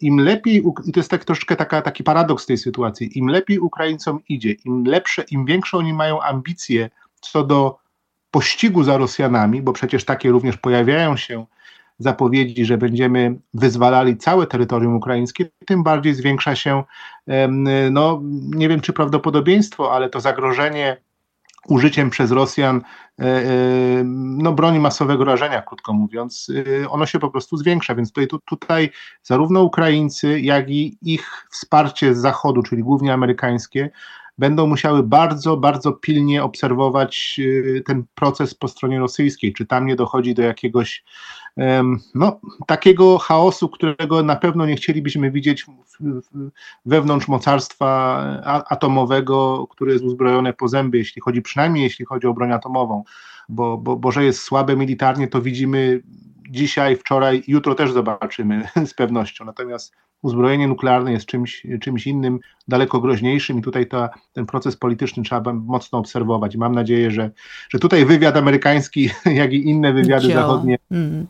im 0.00 0.20
lepiej, 0.20 0.64
i 0.86 0.92
to 0.92 1.00
jest 1.00 1.10
tak 1.10 1.24
taka, 1.58 1.82
taki 1.82 2.04
paradoks 2.04 2.46
tej 2.46 2.58
sytuacji, 2.58 3.18
im 3.18 3.28
lepiej 3.28 3.58
Ukraińcom 3.58 4.20
idzie, 4.28 4.52
im 4.64 4.84
lepsze, 4.84 5.24
im 5.30 5.44
większe 5.44 5.78
oni 5.78 5.92
mają 5.92 6.22
ambicje 6.22 6.90
co 7.20 7.44
do 7.44 7.78
pościgu 8.30 8.84
za 8.84 8.96
Rosjanami, 8.98 9.62
bo 9.62 9.72
przecież 9.72 10.04
takie 10.04 10.30
również 10.30 10.56
pojawiają 10.56 11.16
się 11.16 11.46
zapowiedzi, 11.98 12.64
że 12.64 12.78
będziemy 12.78 13.38
wyzwalali 13.54 14.16
całe 14.16 14.46
terytorium 14.46 14.96
ukraińskie, 14.96 15.46
tym 15.66 15.82
bardziej 15.82 16.14
zwiększa 16.14 16.56
się, 16.56 16.84
no 17.90 18.20
nie 18.44 18.68
wiem 18.68 18.80
czy 18.80 18.92
prawdopodobieństwo, 18.92 19.92
ale 19.92 20.10
to 20.10 20.20
zagrożenie 20.20 20.96
użyciem 21.68 22.10
przez 22.10 22.30
Rosjan 22.30 22.82
e, 23.20 23.24
e, 23.24 23.44
no, 24.04 24.52
broni 24.52 24.78
masowego 24.78 25.24
rażenia, 25.24 25.62
krótko 25.62 25.92
mówiąc, 25.92 26.52
e, 26.82 26.88
ono 26.88 27.06
się 27.06 27.18
po 27.18 27.30
prostu 27.30 27.56
zwiększa. 27.56 27.94
Więc 27.94 28.12
tutaj, 28.12 28.40
tutaj 28.44 28.90
zarówno 29.22 29.62
Ukraińcy, 29.62 30.40
jak 30.40 30.70
i 30.70 30.98
ich 31.02 31.46
wsparcie 31.50 32.14
z 32.14 32.18
Zachodu, 32.18 32.62
czyli 32.62 32.82
głównie 32.82 33.12
amerykańskie, 33.12 33.90
będą 34.38 34.66
musiały 34.66 35.02
bardzo, 35.02 35.56
bardzo 35.56 35.92
pilnie 35.92 36.44
obserwować 36.44 37.36
y, 37.38 37.82
ten 37.86 38.04
proces 38.14 38.54
po 38.54 38.68
stronie 38.68 38.98
rosyjskiej, 38.98 39.52
czy 39.52 39.66
tam 39.66 39.86
nie 39.86 39.96
dochodzi 39.96 40.34
do 40.34 40.42
jakiegoś 40.42 41.04
no, 42.14 42.40
takiego 42.66 43.18
chaosu, 43.18 43.68
którego 43.68 44.22
na 44.22 44.36
pewno 44.36 44.66
nie 44.66 44.76
chcielibyśmy 44.76 45.30
widzieć 45.30 45.66
wewnątrz 46.86 47.28
mocarstwa 47.28 48.22
atomowego, 48.68 49.66
które 49.70 49.92
jest 49.92 50.04
uzbrojone 50.04 50.52
po 50.52 50.68
zęby, 50.68 50.98
jeśli 50.98 51.22
chodzi 51.22 51.42
przynajmniej 51.42 51.84
jeśli 51.84 52.04
chodzi 52.04 52.26
o 52.26 52.34
broń 52.34 52.52
atomową, 52.52 53.04
bo, 53.48 53.78
bo, 53.78 53.96
bo 53.96 54.12
że 54.12 54.24
jest 54.24 54.42
słabe 54.42 54.76
militarnie, 54.76 55.28
to 55.28 55.42
widzimy 55.42 56.02
dzisiaj, 56.50 56.96
wczoraj, 56.96 57.42
jutro 57.46 57.74
też 57.74 57.92
zobaczymy 57.92 58.68
z 58.86 58.94
pewnością. 58.94 59.44
Natomiast 59.44 59.94
uzbrojenie 60.22 60.68
nuklearne 60.68 61.12
jest 61.12 61.26
czymś, 61.26 61.66
czymś 61.80 62.06
innym, 62.06 62.38
daleko 62.68 63.00
groźniejszym 63.00 63.58
i 63.58 63.62
tutaj 63.62 63.86
ta, 63.86 64.10
ten 64.32 64.46
proces 64.46 64.76
polityczny 64.76 65.22
trzeba 65.22 65.52
mocno 65.52 65.98
obserwować. 65.98 66.56
Mam 66.56 66.74
nadzieję, 66.74 67.10
że, 67.10 67.30
że 67.68 67.78
tutaj 67.78 68.04
wywiad 68.04 68.36
amerykański, 68.36 69.10
jak 69.40 69.52
i 69.52 69.68
inne 69.68 69.92
wywiady 69.92 70.32
zachodnie 70.32 70.78
mm. 70.90 71.26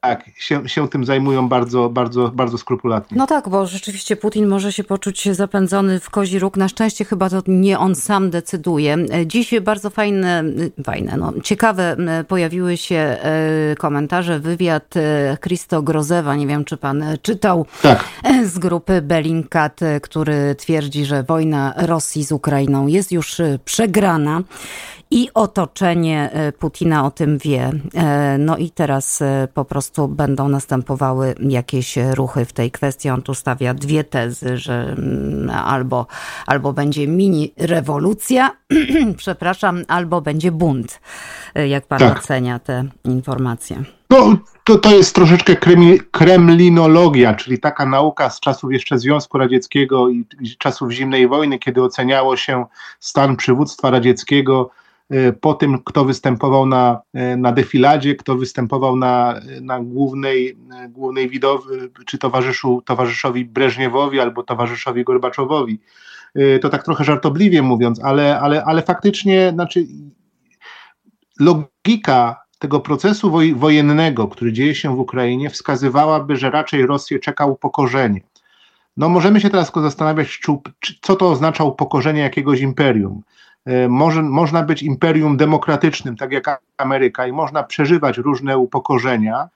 Tak, 0.00 0.30
się, 0.36 0.68
się 0.68 0.88
tym 0.88 1.04
zajmują 1.04 1.48
bardzo, 1.48 1.88
bardzo, 1.88 2.28
bardzo 2.28 2.58
skrupulatnie. 2.58 3.16
No 3.18 3.26
tak, 3.26 3.48
bo 3.48 3.66
rzeczywiście 3.66 4.16
Putin 4.16 4.46
może 4.46 4.72
się 4.72 4.84
poczuć 4.84 5.28
zapędzony 5.32 6.00
w 6.00 6.10
kozi 6.10 6.38
róg. 6.38 6.56
Na 6.56 6.68
szczęście 6.68 7.04
chyba 7.04 7.30
to 7.30 7.42
nie 7.46 7.78
on 7.78 7.94
sam 7.94 8.30
decyduje. 8.30 8.96
Dziś 9.26 9.60
bardzo 9.60 9.90
fajne, 9.90 10.44
fajne 10.84 11.16
no, 11.16 11.32
ciekawe 11.42 11.96
pojawiły 12.28 12.76
się 12.76 12.96
e, 12.96 13.76
komentarze, 13.78 14.40
wywiad 14.40 14.94
Christo 15.40 15.82
Grozewa, 15.82 16.36
nie 16.36 16.46
wiem 16.46 16.64
czy 16.64 16.76
pan 16.76 17.04
czytał, 17.22 17.66
tak. 17.82 18.04
z 18.52 18.58
grupy 18.58 19.02
Bellingcat, 19.02 19.80
który 20.02 20.54
twierdzi, 20.54 21.04
że 21.04 21.22
wojna 21.22 21.74
Rosji 21.76 22.24
z 22.24 22.32
Ukrainą 22.32 22.86
jest 22.86 23.12
już 23.12 23.40
przegrana 23.64 24.42
i 25.10 25.28
otoczenie 25.34 26.30
e, 26.32 26.52
Putina 26.52 27.06
o 27.06 27.10
tym 27.10 27.38
wie. 27.38 27.72
E, 27.94 28.38
no 28.38 28.56
i 28.56 28.70
teraz 28.70 29.22
e, 29.22 29.48
po 29.54 29.64
prostu 29.64 30.08
będą 30.08 30.48
następowały 30.48 31.34
jakieś 31.40 31.96
ruchy 32.14 32.44
w 32.44 32.52
tej 32.52 32.70
kwestii. 32.70 33.10
On 33.10 33.22
tu 33.22 33.34
stawia 33.34 33.74
dwie 33.74 34.04
tezy, 34.04 34.58
że 34.58 34.94
mm, 34.98 35.50
albo, 35.50 36.06
albo 36.46 36.72
będzie 36.72 37.08
mini 37.08 37.54
rewolucja, 37.56 38.50
przepraszam, 39.16 39.82
albo 39.88 40.20
będzie 40.20 40.52
bunt. 40.52 41.00
Jak 41.68 41.86
pan 41.86 41.98
tak. 41.98 42.18
ocenia 42.18 42.58
te 42.58 42.84
informacje? 43.04 43.82
No, 44.10 44.36
to, 44.64 44.78
to 44.78 44.90
jest 44.90 45.14
troszeczkę 45.14 45.56
kremlinologia, 46.10 47.34
czyli 47.34 47.58
taka 47.58 47.86
nauka 47.86 48.30
z 48.30 48.40
czasów 48.40 48.72
jeszcze 48.72 48.98
Związku 48.98 49.38
Radzieckiego 49.38 50.08
i, 50.08 50.24
i 50.40 50.56
czasów 50.58 50.90
zimnej 50.90 51.28
wojny, 51.28 51.58
kiedy 51.58 51.82
oceniało 51.82 52.36
się 52.36 52.64
stan 53.00 53.36
przywództwa 53.36 53.90
radzieckiego 53.90 54.70
po 55.40 55.54
tym, 55.54 55.78
kto 55.84 56.04
występował 56.04 56.66
na, 56.66 57.00
e, 57.14 57.36
na 57.36 57.52
defiladzie, 57.52 58.14
kto 58.14 58.36
występował 58.36 58.96
na, 58.96 59.40
na 59.62 59.80
głównej, 59.80 60.56
głównej 60.88 61.28
widowy, 61.28 61.90
czy 62.06 62.18
towarzyszu, 62.18 62.82
towarzyszowi 62.86 63.44
Breżniewowi 63.44 64.20
albo 64.20 64.42
towarzyszowi 64.42 65.04
Gorbaczowowi. 65.04 65.80
To 66.60 66.68
tak 66.68 66.84
trochę 66.84 67.04
żartobliwie 67.04 67.62
mówiąc, 67.62 68.00
ale, 68.04 68.40
ale, 68.40 68.64
ale 68.64 68.82
faktycznie, 68.82 69.50
znaczy, 69.54 69.86
logika 71.40 72.42
tego 72.58 72.80
procesu 72.80 73.32
wojennego, 73.54 74.28
który 74.28 74.52
dzieje 74.52 74.74
się 74.74 74.96
w 74.96 75.00
Ukrainie, 75.00 75.50
wskazywałaby, 75.50 76.36
że 76.36 76.50
raczej 76.50 76.86
Rosję 76.86 77.18
czeka 77.18 77.46
upokorzenie. 77.46 78.20
No 78.96 79.08
możemy 79.08 79.40
się 79.40 79.50
teraz 79.50 79.72
zastanawiać, 79.74 80.40
co 81.02 81.16
to 81.16 81.30
oznacza 81.30 81.64
upokorzenie 81.64 82.20
jakiegoś 82.20 82.60
imperium. 82.60 83.22
E, 83.66 83.88
może, 83.88 84.22
można 84.22 84.62
być 84.62 84.82
imperium 84.82 85.36
demokratycznym, 85.36 86.16
tak 86.16 86.32
jak 86.32 86.62
Ameryka, 86.76 87.26
i 87.26 87.32
można 87.32 87.62
przeżywać 87.62 88.18
różne 88.18 88.58
upokorzenia. 88.58 89.48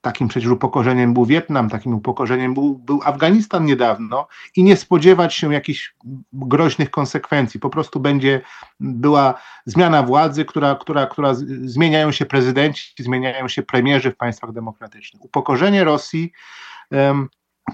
Takim 0.00 0.28
przecież 0.28 0.50
upokorzeniem 0.50 1.14
był 1.14 1.24
Wietnam, 1.26 1.70
takim 1.70 1.94
upokorzeniem 1.94 2.54
był, 2.54 2.78
był 2.78 3.00
Afganistan 3.04 3.64
niedawno, 3.64 4.28
i 4.56 4.64
nie 4.64 4.76
spodziewać 4.76 5.34
się 5.34 5.52
jakichś 5.52 5.94
groźnych 6.32 6.90
konsekwencji. 6.90 7.60
Po 7.60 7.70
prostu 7.70 8.00
będzie 8.00 8.40
była 8.80 9.34
zmiana 9.66 10.02
władzy, 10.02 10.44
która, 10.44 10.74
która, 10.74 11.06
która 11.06 11.34
zmieniają 11.64 12.12
się 12.12 12.26
prezydenci, 12.26 12.94
zmieniają 12.98 13.48
się 13.48 13.62
premierzy 13.62 14.10
w 14.10 14.16
państwach 14.16 14.52
demokratycznych. 14.52 15.24
Upokorzenie 15.24 15.84
Rosji 15.84 16.32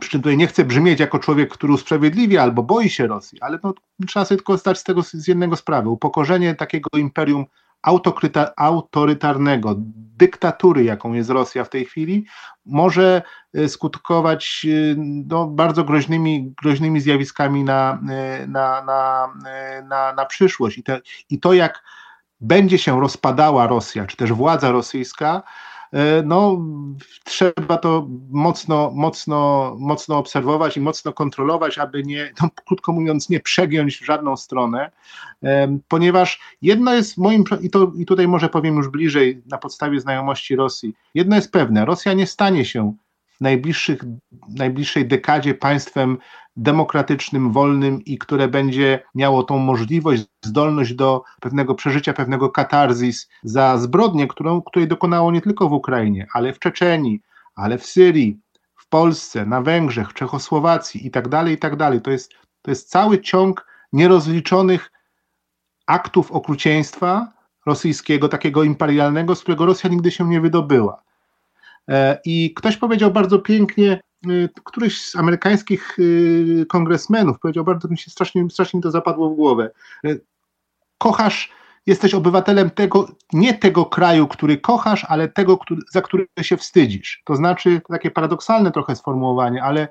przy 0.00 0.10
czym 0.10 0.20
tutaj 0.20 0.36
nie 0.36 0.46
chcę 0.46 0.64
brzmieć 0.64 1.00
jako 1.00 1.18
człowiek, 1.18 1.52
który 1.52 1.72
usprawiedliwia 1.72 2.42
albo 2.42 2.62
boi 2.62 2.90
się 2.90 3.06
Rosji, 3.06 3.40
ale 3.40 3.58
no, 3.64 3.74
trzeba 4.06 4.24
sobie 4.24 4.36
tylko 4.36 4.56
zdać 4.56 4.78
z 4.78 4.84
tego 4.84 5.02
z 5.02 5.28
jednego 5.28 5.56
sprawy. 5.56 5.88
Upokorzenie 5.88 6.54
takiego 6.54 6.88
imperium 6.98 7.46
autorytarnego, 8.56 9.74
dyktatury, 10.16 10.84
jaką 10.84 11.12
jest 11.12 11.30
Rosja 11.30 11.64
w 11.64 11.68
tej 11.68 11.84
chwili, 11.84 12.26
może 12.66 13.22
e, 13.54 13.68
skutkować 13.68 14.66
e, 14.68 14.94
no, 15.26 15.46
bardzo 15.46 15.84
groźnymi, 15.84 16.54
groźnymi 16.62 17.00
zjawiskami 17.00 17.64
na, 17.64 18.00
e, 18.10 18.46
na, 18.46 18.82
na, 18.84 19.28
na, 19.88 20.12
na 20.12 20.24
przyszłość. 20.26 20.78
I, 20.78 20.82
te, 20.82 21.00
I 21.30 21.40
to, 21.40 21.52
jak 21.52 21.82
będzie 22.40 22.78
się 22.78 23.00
rozpadała 23.00 23.66
Rosja, 23.66 24.06
czy 24.06 24.16
też 24.16 24.32
władza 24.32 24.70
rosyjska, 24.70 25.42
no 26.24 26.64
trzeba 27.24 27.78
to 27.78 28.06
mocno, 28.30 28.90
mocno, 28.94 29.76
mocno 29.78 30.18
obserwować 30.18 30.76
i 30.76 30.80
mocno 30.80 31.12
kontrolować, 31.12 31.78
aby 31.78 32.02
nie, 32.02 32.32
no, 32.42 32.48
krótko 32.66 32.92
mówiąc, 32.92 33.28
nie 33.28 33.40
przegiąć 33.40 33.96
w 33.96 34.04
żadną 34.04 34.36
stronę, 34.36 34.90
e, 35.44 35.78
ponieważ 35.88 36.40
jedno 36.62 36.94
jest 36.94 37.18
moim, 37.18 37.44
i, 37.60 37.70
to, 37.70 37.92
i 37.96 38.06
tutaj 38.06 38.28
może 38.28 38.48
powiem 38.48 38.76
już 38.76 38.88
bliżej 38.88 39.42
na 39.46 39.58
podstawie 39.58 40.00
znajomości 40.00 40.56
Rosji, 40.56 40.94
jedno 41.14 41.36
jest 41.36 41.52
pewne, 41.52 41.84
Rosja 41.84 42.12
nie 42.12 42.26
stanie 42.26 42.64
się 42.64 42.94
najbliższych, 43.40 44.04
najbliższej 44.48 45.06
dekadzie 45.08 45.54
państwem 45.54 46.18
demokratycznym, 46.56 47.52
wolnym 47.52 48.04
i 48.04 48.18
które 48.18 48.48
będzie 48.48 49.02
miało 49.14 49.42
tą 49.42 49.58
możliwość, 49.58 50.24
zdolność 50.44 50.94
do 50.94 51.22
pewnego 51.40 51.74
przeżycia, 51.74 52.12
pewnego 52.12 52.50
katarzis 52.50 53.28
za 53.42 53.78
zbrodnię, 53.78 54.28
którą, 54.28 54.62
której 54.62 54.88
dokonało 54.88 55.32
nie 55.32 55.40
tylko 55.40 55.68
w 55.68 55.72
Ukrainie, 55.72 56.26
ale 56.34 56.52
w 56.52 56.58
Czeczenii, 56.58 57.20
ale 57.54 57.78
w 57.78 57.86
Syrii, 57.86 58.40
w 58.76 58.88
Polsce, 58.88 59.46
na 59.46 59.62
Węgrzech, 59.62 60.12
Czechosłowacji 60.12 61.06
i 61.06 61.10
tak 61.10 61.28
dalej, 61.28 61.54
i 61.54 61.58
tak 61.58 61.76
dalej. 61.76 62.00
To 62.00 62.10
jest, 62.10 62.32
to 62.62 62.70
jest 62.70 62.90
cały 62.90 63.20
ciąg 63.20 63.66
nierozliczonych 63.92 64.92
aktów 65.86 66.32
okrucieństwa 66.32 67.32
rosyjskiego, 67.66 68.28
takiego 68.28 68.62
imperialnego, 68.62 69.34
z 69.34 69.40
którego 69.40 69.66
Rosja 69.66 69.90
nigdy 69.90 70.10
się 70.10 70.28
nie 70.28 70.40
wydobyła. 70.40 71.02
E, 71.88 72.18
I 72.24 72.54
ktoś 72.54 72.76
powiedział 72.76 73.10
bardzo 73.10 73.38
pięknie, 73.38 74.00
y, 74.26 74.48
któryś 74.64 75.00
z 75.00 75.16
amerykańskich 75.16 75.98
y, 75.98 76.66
kongresmenów 76.68 77.38
powiedział, 77.38 77.64
bardzo 77.64 77.88
mi 77.88 77.98
się 77.98 78.10
strasznie, 78.10 78.50
strasznie 78.50 78.80
to 78.80 78.90
zapadło 78.90 79.30
w 79.30 79.34
głowę. 79.34 79.70
Y, 80.06 80.20
kochasz, 80.98 81.52
jesteś 81.86 82.14
obywatelem 82.14 82.70
tego, 82.70 83.08
nie 83.32 83.54
tego 83.54 83.86
kraju, 83.86 84.28
który 84.28 84.58
kochasz, 84.58 85.06
ale 85.08 85.28
tego, 85.28 85.58
który, 85.58 85.80
za 85.90 86.02
który 86.02 86.26
się 86.42 86.56
wstydzisz. 86.56 87.22
To 87.24 87.36
znaczy, 87.36 87.80
takie 87.88 88.10
paradoksalne 88.10 88.70
trochę 88.70 88.96
sformułowanie, 88.96 89.62
ale 89.62 89.88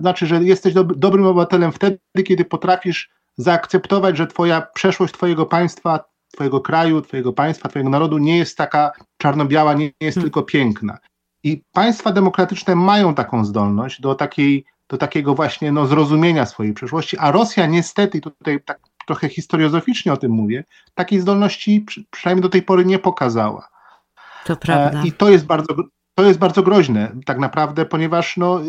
znaczy, 0.00 0.26
że 0.26 0.44
jesteś 0.44 0.74
dobrym 0.74 1.26
obywatelem 1.26 1.72
wtedy, 1.72 1.98
kiedy 2.24 2.44
potrafisz 2.44 3.10
zaakceptować, 3.36 4.16
że 4.16 4.26
twoja 4.26 4.60
przeszłość 4.74 5.14
twojego 5.14 5.46
państwa, 5.46 6.04
twojego 6.32 6.60
kraju, 6.60 7.02
twojego 7.02 7.32
państwa, 7.32 7.68
twojego 7.68 7.90
narodu 7.90 8.18
nie 8.18 8.38
jest 8.38 8.56
taka 8.56 8.92
czarno-biała, 9.18 9.74
nie 9.74 9.92
jest 10.00 10.14
hmm. 10.14 10.22
tylko 10.22 10.42
piękna. 10.42 10.98
I 11.46 11.62
państwa 11.72 12.12
demokratyczne 12.12 12.76
mają 12.76 13.14
taką 13.14 13.44
zdolność 13.44 14.00
do, 14.00 14.14
takiej, 14.14 14.64
do 14.88 14.96
takiego 14.98 15.34
właśnie 15.34 15.72
no, 15.72 15.86
zrozumienia 15.86 16.46
swojej 16.46 16.72
przeszłości, 16.72 17.18
a 17.18 17.30
Rosja 17.30 17.66
niestety, 17.66 18.20
tutaj 18.20 18.60
tak 18.64 18.78
trochę 19.06 19.28
historiozoficznie 19.28 20.12
o 20.12 20.16
tym 20.16 20.32
mówię, 20.32 20.64
takiej 20.94 21.20
zdolności 21.20 21.86
przynajmniej 22.10 22.42
do 22.42 22.48
tej 22.48 22.62
pory 22.62 22.84
nie 22.84 22.98
pokazała. 22.98 23.68
To 24.44 24.56
prawda. 24.56 25.02
I 25.04 25.12
to 25.12 25.30
jest 25.30 25.46
bardzo, 25.46 25.74
to 26.14 26.24
jest 26.24 26.38
bardzo 26.38 26.62
groźne 26.62 27.12
tak 27.26 27.38
naprawdę, 27.38 27.84
ponieważ 27.84 28.36
no, 28.36 28.60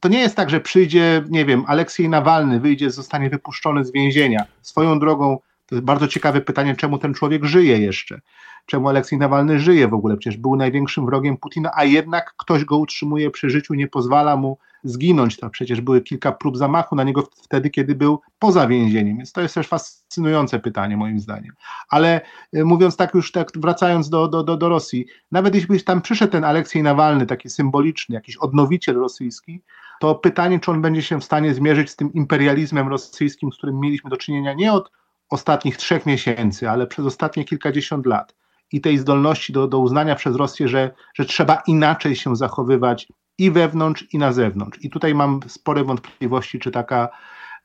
to 0.00 0.08
nie 0.08 0.18
jest 0.18 0.36
tak, 0.36 0.50
że 0.50 0.60
przyjdzie, 0.60 1.24
nie 1.28 1.44
wiem, 1.44 1.64
Aleksiej 1.66 2.08
Nawalny 2.08 2.60
wyjdzie, 2.60 2.90
zostanie 2.90 3.30
wypuszczony 3.30 3.84
z 3.84 3.92
więzienia. 3.92 4.44
Swoją 4.62 4.98
drogą, 4.98 5.38
to 5.66 5.74
jest 5.74 5.84
bardzo 5.84 6.08
ciekawe 6.08 6.40
pytanie, 6.40 6.76
czemu 6.76 6.98
ten 6.98 7.14
człowiek 7.14 7.44
żyje 7.44 7.78
jeszcze 7.78 8.20
czemu 8.66 8.88
Aleksiej 8.88 9.18
Nawalny 9.18 9.60
żyje 9.60 9.88
w 9.88 9.94
ogóle. 9.94 10.16
Przecież 10.16 10.40
był 10.40 10.56
największym 10.56 11.06
wrogiem 11.06 11.36
Putina, 11.36 11.70
a 11.74 11.84
jednak 11.84 12.34
ktoś 12.36 12.64
go 12.64 12.76
utrzymuje 12.76 13.30
przy 13.30 13.50
życiu, 13.50 13.74
nie 13.74 13.88
pozwala 13.88 14.36
mu 14.36 14.58
zginąć. 14.84 15.36
To 15.36 15.50
przecież 15.50 15.80
były 15.80 16.02
kilka 16.02 16.32
prób 16.32 16.56
zamachu 16.56 16.96
na 16.96 17.04
niego 17.04 17.28
wtedy, 17.42 17.70
kiedy 17.70 17.94
był 17.94 18.20
poza 18.38 18.66
więzieniem. 18.66 19.16
Więc 19.16 19.32
to 19.32 19.40
jest 19.40 19.54
też 19.54 19.68
fascynujące 19.68 20.58
pytanie, 20.58 20.96
moim 20.96 21.20
zdaniem. 21.20 21.52
Ale 21.88 22.20
y, 22.56 22.64
mówiąc 22.64 22.96
tak 22.96 23.14
już, 23.14 23.32
tak 23.32 23.48
wracając 23.56 24.08
do, 24.08 24.28
do, 24.28 24.42
do, 24.42 24.56
do 24.56 24.68
Rosji, 24.68 25.06
nawet 25.32 25.54
jeśli 25.54 25.82
tam 25.82 26.02
przyszedł 26.02 26.32
ten 26.32 26.44
Aleksiej 26.44 26.82
Nawalny, 26.82 27.26
taki 27.26 27.50
symboliczny, 27.50 28.14
jakiś 28.14 28.36
odnowiciel 28.36 28.96
rosyjski, 28.96 29.62
to 30.00 30.14
pytanie, 30.14 30.60
czy 30.60 30.70
on 30.70 30.82
będzie 30.82 31.02
się 31.02 31.20
w 31.20 31.24
stanie 31.24 31.54
zmierzyć 31.54 31.90
z 31.90 31.96
tym 31.96 32.12
imperializmem 32.12 32.88
rosyjskim, 32.88 33.52
z 33.52 33.56
którym 33.56 33.80
mieliśmy 33.80 34.10
do 34.10 34.16
czynienia 34.16 34.54
nie 34.54 34.72
od 34.72 34.90
ostatnich 35.34 35.76
trzech 35.76 36.06
miesięcy, 36.06 36.70
ale 36.70 36.86
przez 36.86 37.06
ostatnie 37.06 37.44
kilkadziesiąt 37.44 38.06
lat 38.06 38.34
i 38.72 38.80
tej 38.80 38.98
zdolności 38.98 39.52
do, 39.52 39.68
do 39.68 39.78
uznania 39.78 40.14
przez 40.14 40.36
Rosję, 40.36 40.68
że, 40.68 40.90
że 41.14 41.24
trzeba 41.24 41.62
inaczej 41.66 42.16
się 42.16 42.36
zachowywać 42.36 43.08
i 43.38 43.50
wewnątrz, 43.50 44.06
i 44.12 44.18
na 44.18 44.32
zewnątrz. 44.32 44.78
I 44.82 44.90
tutaj 44.90 45.14
mam 45.14 45.40
spore 45.46 45.84
wątpliwości, 45.84 46.58
czy 46.58 46.70
taka 46.70 47.08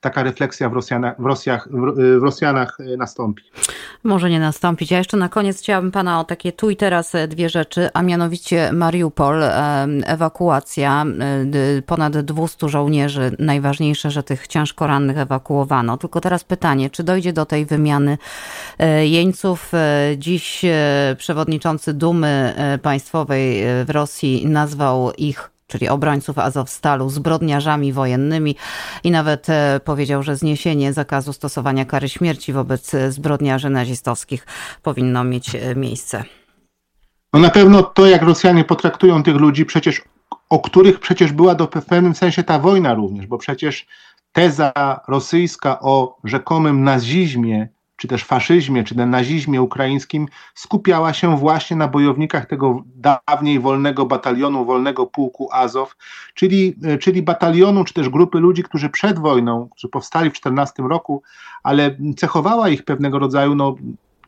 taka 0.02 0.24
refleksja 0.24 0.70
w, 0.70 0.74
Rosjanach, 0.74 1.22
w, 1.22 1.26
Rosjach, 1.26 1.68
w 1.72 2.24
Rosjanach 2.24 2.78
e, 2.80 2.98
nastąpi. 2.98 3.44
Może 4.04 4.30
nie 4.30 4.40
nastąpić. 4.40 4.92
Ja 4.92 4.98
jeszcze 4.98 5.18
na 5.18 5.30
koniec 5.30 5.60
chciałabym 5.60 5.92
pana 5.92 6.20
o 6.20 6.24
takie 6.24 6.52
tu 6.52 6.70
i 6.70 6.76
teraz 6.76 7.16
e, 7.16 7.28
dwie 7.28 7.50
rzeczy, 7.50 7.90
a 7.94 8.02
mianowicie 8.02 8.72
Mariupol, 8.74 9.44
ewakuacja, 10.06 11.06
ponad 11.86 12.18
200 12.18 12.70
żołnierzy. 12.70 13.36
Najważniejsze, 13.40 14.12
że 14.12 14.24
tych 14.24 14.48
ciężko 14.48 14.88
rannych 14.88 15.18
ewakuowano. 15.18 15.98
Tylko 15.98 16.22
teraz 16.22 16.44
pytanie, 16.44 16.90
czy 16.90 17.04
dojdzie 17.04 17.34
do 17.34 17.46
tej 17.46 17.66
wymiany 17.66 18.18
jeńców? 19.04 19.72
Dziś 20.18 20.66
przewodniczący 21.18 21.94
Dumy 21.94 22.54
Państwowej 22.82 23.64
w 23.86 23.90
Rosji 23.90 24.48
nazwał 24.48 25.12
ich 25.12 25.50
czyli 25.70 25.90
obrońców 25.90 26.40
Azowstalu, 26.40 27.10
zbrodniarzami 27.10 27.94
wojennymi 27.94 28.56
i 29.04 29.12
nawet 29.12 29.50
e, 29.50 29.80
powiedział, 29.86 30.24
że 30.24 30.36
zniesienie 30.36 30.94
zakazu 30.94 31.34
stosowania 31.34 31.86
kary 31.86 32.10
śmierci 32.10 32.54
wobec 32.54 32.92
zbrodniarzy 33.10 33.70
nazistowskich 33.70 34.48
powinno 34.84 35.24
mieć 35.24 35.56
e, 35.56 35.76
miejsce. 35.76 36.24
No 37.34 37.40
na 37.40 37.50
pewno 37.50 37.84
to, 37.84 38.08
jak 38.08 38.22
Rosjanie 38.22 38.64
potraktują 38.64 39.24
tych 39.24 39.36
ludzi, 39.36 39.66
przecież 39.66 40.02
o 40.50 40.60
których 40.60 41.00
przecież 41.00 41.32
była 41.32 41.56
do, 41.56 41.66
w 41.66 41.86
pewnym 41.86 42.16
sensie 42.16 42.44
ta 42.44 42.60
wojna 42.60 42.94
również, 42.94 43.28
bo 43.28 43.38
przecież 43.38 43.88
teza 44.32 45.00
rosyjska 45.08 45.80
o 45.80 46.18
rzekomym 46.24 46.84
nazizmie 46.84 47.70
czy 48.00 48.08
też 48.08 48.24
faszyzmie, 48.24 48.84
czy 48.84 48.96
nazizmie 48.96 49.62
ukraińskim 49.62 50.28
skupiała 50.56 51.14
się 51.14 51.38
właśnie 51.38 51.78
na 51.78 51.88
bojownikach 51.88 52.46
tego 52.46 52.84
dawniej 52.96 53.60
wolnego 53.60 54.06
batalionu, 54.06 54.66
wolnego 54.66 55.06
pułku 55.06 55.50
Azow, 55.52 55.96
czyli, 56.34 56.76
e, 56.84 56.98
czyli 56.98 57.22
batalionu, 57.22 57.84
czy 57.84 57.94
też 57.94 58.10
grupy 58.10 58.40
ludzi, 58.40 58.64
którzy 58.64 58.90
przed 58.90 59.20
wojną, 59.20 59.70
którzy 59.70 59.90
powstali 59.90 60.30
w 60.30 60.34
14 60.34 60.84
roku, 60.84 61.24
ale 61.64 61.98
cechowała 62.18 62.70
ich 62.70 62.84
pewnego 62.84 63.20
rodzaju 63.20 63.56
no, 63.56 63.76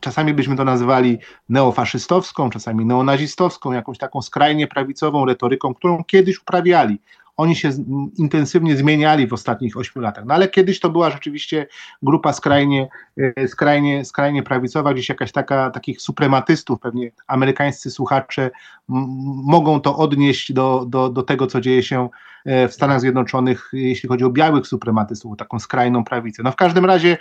czasami 0.00 0.34
byśmy 0.34 0.56
to 0.56 0.64
nazywali 0.64 1.18
neofaszystowską, 1.48 2.50
czasami 2.50 2.86
neonazistowską, 2.86 3.72
jakąś 3.72 3.98
taką 3.98 4.22
skrajnie 4.22 4.66
prawicową 4.66 5.24
retoryką, 5.24 5.74
którą 5.74 6.04
kiedyś 6.04 6.40
uprawiali 6.40 6.98
oni 7.42 7.56
się 7.56 7.70
intensywnie 8.16 8.76
zmieniali 8.76 9.26
w 9.26 9.32
ostatnich 9.32 9.76
ośmiu 9.76 10.02
latach. 10.02 10.24
No 10.24 10.34
ale 10.34 10.48
kiedyś 10.48 10.80
to 10.80 10.90
była 10.90 11.10
rzeczywiście 11.10 11.66
grupa 12.02 12.32
skrajnie, 12.32 12.88
e, 13.36 13.48
skrajnie, 13.48 14.04
skrajnie 14.04 14.42
prawicowa, 14.42 14.94
gdzieś 14.94 15.08
jakaś 15.08 15.32
taka, 15.32 15.70
takich 15.70 16.00
suprematystów, 16.00 16.80
pewnie 16.80 17.10
amerykańscy 17.26 17.90
słuchacze 17.90 18.50
mogą 18.88 19.80
to 19.80 19.96
odnieść 19.96 20.52
do, 20.52 20.84
do, 20.88 21.08
do 21.10 21.22
tego, 21.22 21.46
co 21.46 21.60
dzieje 21.60 21.82
się 21.82 22.08
e, 22.44 22.68
w 22.68 22.74
Stanach 22.74 23.00
Zjednoczonych, 23.00 23.70
jeśli 23.72 24.08
chodzi 24.08 24.24
o 24.24 24.30
białych 24.30 24.66
suprematystów, 24.66 25.36
taką 25.36 25.58
skrajną 25.58 26.04
prawicę. 26.04 26.42
No 26.42 26.52
w 26.52 26.56
każdym 26.56 26.84
razie 26.84 27.18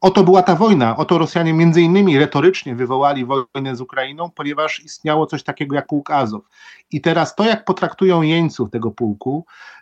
oto 0.00 0.24
była 0.24 0.42
ta 0.42 0.56
wojna, 0.56 0.96
oto 0.96 1.18
Rosjanie 1.18 1.52
między 1.52 1.82
innymi 1.82 2.18
retorycznie 2.18 2.74
wywołali 2.74 3.24
wojnę 3.24 3.76
z 3.76 3.80
Ukrainą, 3.80 4.30
ponieważ 4.30 4.84
istniało 4.84 5.26
coś 5.26 5.42
takiego 5.42 5.76
jak 5.76 5.86
pułk 5.86 6.10
Azow. 6.10 6.42
I 6.90 7.00
teraz 7.00 7.34
to, 7.34 7.44
jak 7.44 7.64
potraktują 7.64 8.22
jeńców 8.22 8.70
tego 8.70 8.90
pułku, 8.90 9.07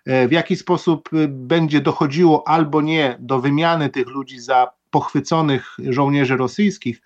e, 0.07 0.29
w 0.29 0.33
jaki 0.33 0.57
sposób 0.57 1.09
e, 1.13 1.29
będzie 1.29 1.81
dochodziło 1.81 2.49
albo 2.49 2.83
nie 2.83 3.17
do 3.21 3.41
wymiany 3.41 3.89
tych 3.89 4.07
ludzi 4.07 4.41
za 4.41 4.71
pochwyconych 4.91 5.77
żołnierzy 5.89 6.37
rosyjskich, 6.37 7.03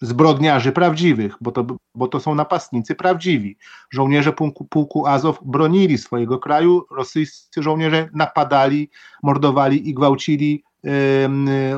zbrodniarzy 0.00 0.72
prawdziwych, 0.72 1.36
bo 1.40 1.52
to, 1.52 1.66
bo 1.94 2.08
to 2.08 2.20
są 2.20 2.34
napastnicy 2.34 2.94
prawdziwi. 2.94 3.56
Żołnierze 3.90 4.32
pułku, 4.32 4.64
pułku 4.64 5.06
Azow 5.06 5.38
bronili 5.44 5.98
swojego 5.98 6.38
kraju, 6.38 6.86
rosyjscy 6.90 7.62
żołnierze 7.62 8.08
napadali, 8.14 8.90
mordowali 9.22 9.88
i 9.88 9.94
gwałcili 9.94 10.64
y, 10.84 10.88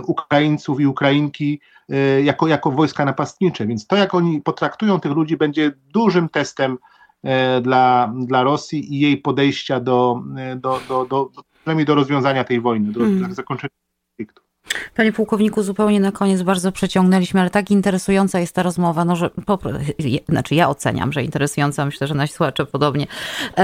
Ukraińców 0.07 0.81
i 0.81 0.87
Ukrainki 0.87 1.61
jako, 2.25 2.49
jako 2.49 2.71
wojska 2.71 3.05
napastnicze. 3.05 3.67
Więc 3.67 3.87
to, 3.87 3.97
jak 3.97 4.15
oni 4.15 4.41
potraktują 4.41 5.01
tych 5.01 5.13
ludzi, 5.13 5.37
będzie 5.37 5.73
dużym 5.93 6.29
testem 6.29 6.79
E, 6.79 7.00
dla, 7.63 8.13
dla 8.27 8.43
Rosji 8.43 8.95
i 8.95 9.01
jej 9.01 9.17
podejścia 9.17 9.81
do, 9.81 10.23
e, 10.37 10.57
do, 10.57 10.81
do, 10.89 11.05
do, 11.05 11.31
do, 11.67 11.85
do 11.85 11.95
rozwiązania 11.95 12.45
tej 12.45 12.61
wojny, 12.61 12.93
do, 12.93 13.01
mm. 13.01 13.29
do 13.29 13.35
zakończenia 13.35 13.71
konfliktu. 14.09 14.43
Panie 14.97 15.13
pułkowniku, 15.13 15.63
zupełnie 15.63 16.01
na 16.01 16.13
koniec 16.13 16.43
bardzo 16.43 16.73
przeciągnęliśmy, 16.73 17.41
ale 17.41 17.51
tak 17.51 17.71
interesująca 17.71 18.41
jest 18.41 18.55
ta 18.55 18.63
rozmowa, 18.63 19.05
no, 19.05 19.17
że 19.17 19.31
po, 19.31 19.59
znaczy 20.29 20.55
ja 20.55 20.69
oceniam, 20.69 21.13
że 21.13 21.25
interesująca, 21.25 21.87
myślę, 21.87 22.07
że 22.07 22.15
nasi 22.15 22.33
słuchacze 22.33 22.67
podobnie. 22.67 23.07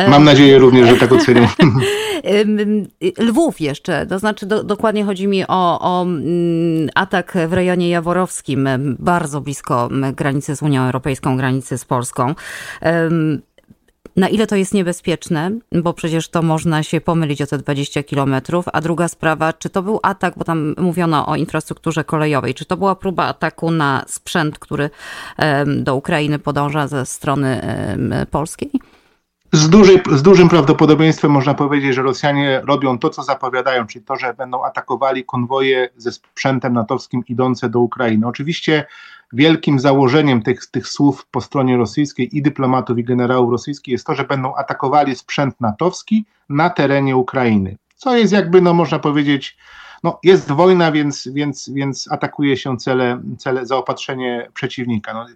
Mam 0.08 0.24
nadzieję 0.24 0.58
również, 0.58 0.88
że 0.88 0.96
tak 0.96 1.12
ocenią. 1.12 1.48
Lwów 3.18 3.60
jeszcze, 3.60 4.06
to 4.06 4.18
znaczy 4.18 4.46
do, 4.46 4.64
dokładnie 4.64 5.04
chodzi 5.04 5.28
mi 5.28 5.46
o, 5.48 5.80
o 5.80 6.02
mm, 6.02 6.88
atak 6.94 7.38
w 7.48 7.52
rejonie 7.52 7.88
jaworowskim, 7.88 8.68
bardzo 8.98 9.40
blisko 9.40 9.88
granicy 10.12 10.56
z 10.56 10.62
Unią 10.62 10.82
Europejską, 10.82 11.36
granicy 11.36 11.78
z 11.78 11.84
Polską. 11.84 12.34
Na 14.16 14.28
ile 14.28 14.46
to 14.46 14.56
jest 14.56 14.74
niebezpieczne, 14.74 15.50
bo 15.72 15.94
przecież 15.94 16.28
to 16.28 16.42
można 16.42 16.82
się 16.82 17.00
pomylić 17.00 17.42
o 17.42 17.46
te 17.46 17.58
20 17.58 18.02
kilometrów. 18.02 18.64
A 18.72 18.80
druga 18.80 19.08
sprawa, 19.08 19.52
czy 19.52 19.70
to 19.70 19.82
był 19.82 20.00
atak, 20.02 20.34
bo 20.36 20.44
tam 20.44 20.74
mówiono 20.78 21.26
o 21.26 21.36
infrastrukturze 21.36 22.04
kolejowej, 22.04 22.54
czy 22.54 22.64
to 22.64 22.76
była 22.76 22.94
próba 22.94 23.24
ataku 23.24 23.70
na 23.70 24.04
sprzęt, 24.06 24.58
który 24.58 24.90
do 25.66 25.96
Ukrainy 25.96 26.38
podąża 26.38 26.88
ze 26.88 27.06
strony 27.06 27.60
polskiej? 28.30 28.70
Z, 29.52 29.70
z 30.18 30.22
dużym 30.22 30.48
prawdopodobieństwem 30.48 31.30
można 31.30 31.54
powiedzieć, 31.54 31.94
że 31.94 32.02
Rosjanie 32.02 32.62
robią 32.64 32.98
to, 32.98 33.10
co 33.10 33.22
zapowiadają, 33.22 33.86
czyli 33.86 34.04
to, 34.04 34.16
że 34.16 34.34
będą 34.34 34.64
atakowali 34.64 35.24
konwoje 35.24 35.88
ze 35.96 36.12
sprzętem 36.12 36.72
natowskim 36.72 37.22
idące 37.28 37.68
do 37.68 37.80
Ukrainy. 37.80 38.26
Oczywiście 38.26 38.86
wielkim 39.32 39.80
założeniem 39.80 40.42
tych, 40.42 40.66
tych 40.66 40.88
słów 40.88 41.26
po 41.30 41.40
stronie 41.40 41.76
rosyjskiej 41.76 42.36
i 42.36 42.42
dyplomatów 42.42 42.98
i 42.98 43.04
generałów 43.04 43.52
rosyjskich 43.52 43.92
jest 43.92 44.06
to, 44.06 44.14
że 44.14 44.24
będą 44.24 44.54
atakowali 44.54 45.16
sprzęt 45.16 45.60
natowski 45.60 46.24
na 46.48 46.70
terenie 46.70 47.16
Ukrainy. 47.16 47.76
Co 47.96 48.16
jest 48.16 48.32
jakby, 48.32 48.60
no 48.60 48.74
można 48.74 48.98
powiedzieć, 48.98 49.56
no 50.02 50.18
jest 50.22 50.52
wojna, 50.52 50.92
więc, 50.92 51.28
więc, 51.32 51.70
więc 51.74 52.12
atakuje 52.12 52.56
się 52.56 52.76
cele, 52.76 53.22
cele 53.38 53.66
zaopatrzenie 53.66 54.48
przeciwnika. 54.54 55.14
No, 55.14 55.26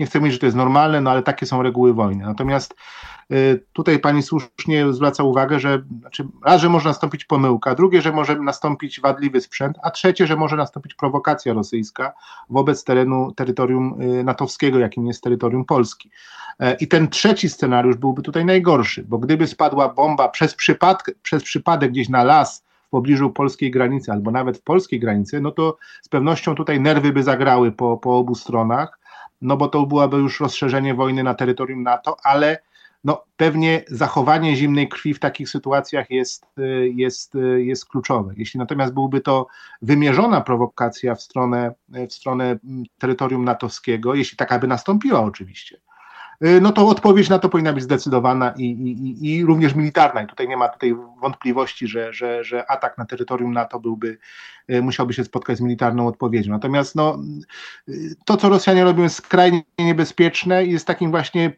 nie 0.00 0.06
chcę 0.06 0.18
mówić, 0.18 0.32
że 0.32 0.38
to 0.38 0.46
jest 0.46 0.56
normalne, 0.56 1.00
no 1.00 1.10
ale 1.10 1.22
takie 1.22 1.46
są 1.46 1.62
reguły 1.62 1.94
wojny. 1.94 2.24
Natomiast 2.24 2.74
y, 3.32 3.64
tutaj 3.72 3.98
pani 3.98 4.22
słusznie 4.22 4.92
zwraca 4.92 5.22
uwagę, 5.22 5.60
że 5.60 5.82
znaczy, 6.00 6.28
raz, 6.44 6.60
że 6.60 6.68
może 6.68 6.88
nastąpić 6.88 7.24
pomyłka, 7.24 7.74
drugie, 7.74 8.02
że 8.02 8.12
może 8.12 8.36
nastąpić 8.36 9.00
wadliwy 9.00 9.40
sprzęt, 9.40 9.76
a 9.82 9.90
trzecie, 9.90 10.26
że 10.26 10.36
może 10.36 10.56
nastąpić 10.56 10.94
prowokacja 10.94 11.52
rosyjska 11.52 12.12
wobec 12.50 12.84
terenu, 12.84 13.32
terytorium 13.32 14.02
y, 14.02 14.24
natowskiego, 14.24 14.78
jakim 14.78 15.06
jest 15.06 15.22
terytorium 15.22 15.64
Polski. 15.64 16.10
E, 16.60 16.74
I 16.74 16.88
ten 16.88 17.08
trzeci 17.08 17.48
scenariusz 17.48 17.96
byłby 17.96 18.22
tutaj 18.22 18.44
najgorszy, 18.44 19.04
bo 19.04 19.18
gdyby 19.18 19.46
spadła 19.46 19.88
bomba 19.88 20.28
przez 20.28 20.54
przypadek, 20.54 21.18
przez 21.22 21.42
przypadek 21.42 21.90
gdzieś 21.90 22.08
na 22.08 22.24
las 22.24 22.65
w 22.86 22.90
pobliżu 22.90 23.30
polskiej 23.30 23.70
granicy, 23.70 24.12
albo 24.12 24.30
nawet 24.30 24.58
w 24.58 24.62
polskiej 24.62 25.00
granicy, 25.00 25.40
no 25.40 25.50
to 25.50 25.78
z 26.02 26.08
pewnością 26.08 26.54
tutaj 26.54 26.80
nerwy 26.80 27.12
by 27.12 27.22
zagrały 27.22 27.72
po, 27.72 27.96
po 27.96 28.18
obu 28.18 28.34
stronach 28.34 28.98
no 29.42 29.56
bo 29.56 29.68
to 29.68 29.86
byłoby 29.86 30.16
już 30.16 30.40
rozszerzenie 30.40 30.94
wojny 30.94 31.22
na 31.22 31.34
terytorium 31.34 31.82
NATO, 31.82 32.16
ale 32.22 32.58
no, 33.04 33.24
pewnie 33.36 33.84
zachowanie 33.88 34.56
zimnej 34.56 34.88
krwi 34.88 35.14
w 35.14 35.18
takich 35.18 35.48
sytuacjach 35.48 36.10
jest, 36.10 36.46
jest, 36.94 37.32
jest 37.56 37.86
kluczowe. 37.86 38.34
Jeśli 38.36 38.58
natomiast 38.58 38.94
byłby 38.94 39.20
to 39.20 39.46
wymierzona 39.82 40.40
prowokacja 40.40 41.14
w 41.14 41.22
stronę, 41.22 41.74
w 41.88 42.12
stronę 42.12 42.58
terytorium 42.98 43.44
natowskiego, 43.44 44.14
jeśli 44.14 44.36
taka 44.36 44.58
by 44.58 44.66
nastąpiła 44.66 45.20
oczywiście, 45.20 45.76
Y, 45.76 45.85
no 46.40 46.72
to 46.72 46.88
odpowiedź 46.88 47.28
na 47.28 47.38
to 47.38 47.48
powinna 47.48 47.72
być 47.72 47.82
zdecydowana 47.82 48.54
i, 48.56 48.64
i, 48.64 49.34
i 49.34 49.44
również 49.44 49.74
militarna. 49.74 50.22
I 50.22 50.26
tutaj 50.26 50.48
nie 50.48 50.56
ma 50.56 50.68
tutaj 50.68 50.96
wątpliwości, 51.20 51.86
że, 51.86 52.12
że, 52.12 52.44
że 52.44 52.70
atak 52.70 52.98
na 52.98 53.06
terytorium 53.06 53.52
NATO 53.52 53.80
byłby, 53.80 54.18
y, 54.70 54.82
musiałby 54.82 55.14
się 55.14 55.24
spotkać 55.24 55.58
z 55.58 55.60
militarną 55.60 56.06
odpowiedzią. 56.06 56.52
Natomiast 56.52 56.94
no, 56.94 57.18
y, 57.88 58.14
to, 58.24 58.36
co 58.36 58.48
Rosjanie 58.48 58.84
robią, 58.84 59.02
jest 59.02 59.16
skrajnie 59.16 59.62
niebezpieczne 59.78 60.64
i 60.64 60.72
jest 60.72 60.86
takim 60.86 61.10
właśnie, 61.10 61.52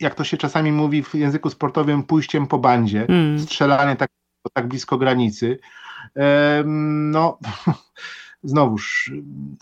jak 0.00 0.14
to 0.14 0.24
się 0.24 0.36
czasami 0.36 0.72
mówi 0.72 1.02
w 1.02 1.14
języku 1.14 1.50
sportowym, 1.50 2.02
pójściem 2.02 2.46
po 2.46 2.58
bandzie, 2.58 3.06
mm. 3.08 3.38
strzelanie 3.40 3.96
tak, 3.96 4.10
tak 4.52 4.68
blisko 4.68 4.98
granicy. 4.98 5.58
No 6.94 7.38
znowuż, 8.42 9.12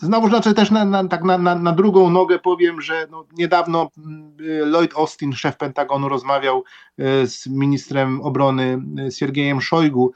znowuż 0.01 0.29
znaczy 0.29 0.53
też 0.53 0.71
na, 0.71 0.85
na, 0.85 1.07
tak 1.07 1.23
na, 1.23 1.37
na, 1.37 1.55
na 1.55 1.71
drugą 1.71 2.09
nogę 2.09 2.39
powiem, 2.39 2.81
że 2.81 3.07
no 3.11 3.25
niedawno 3.37 3.89
mm, 3.97 4.37
Lloyd 4.71 4.93
Austin, 4.95 5.33
szef 5.33 5.57
Pentagonu, 5.57 6.09
rozmawiał 6.09 6.63
z 7.25 7.47
ministrem 7.47 8.21
obrony 8.21 8.81
Siergiejem 9.09 9.61
Szojgu. 9.61 10.11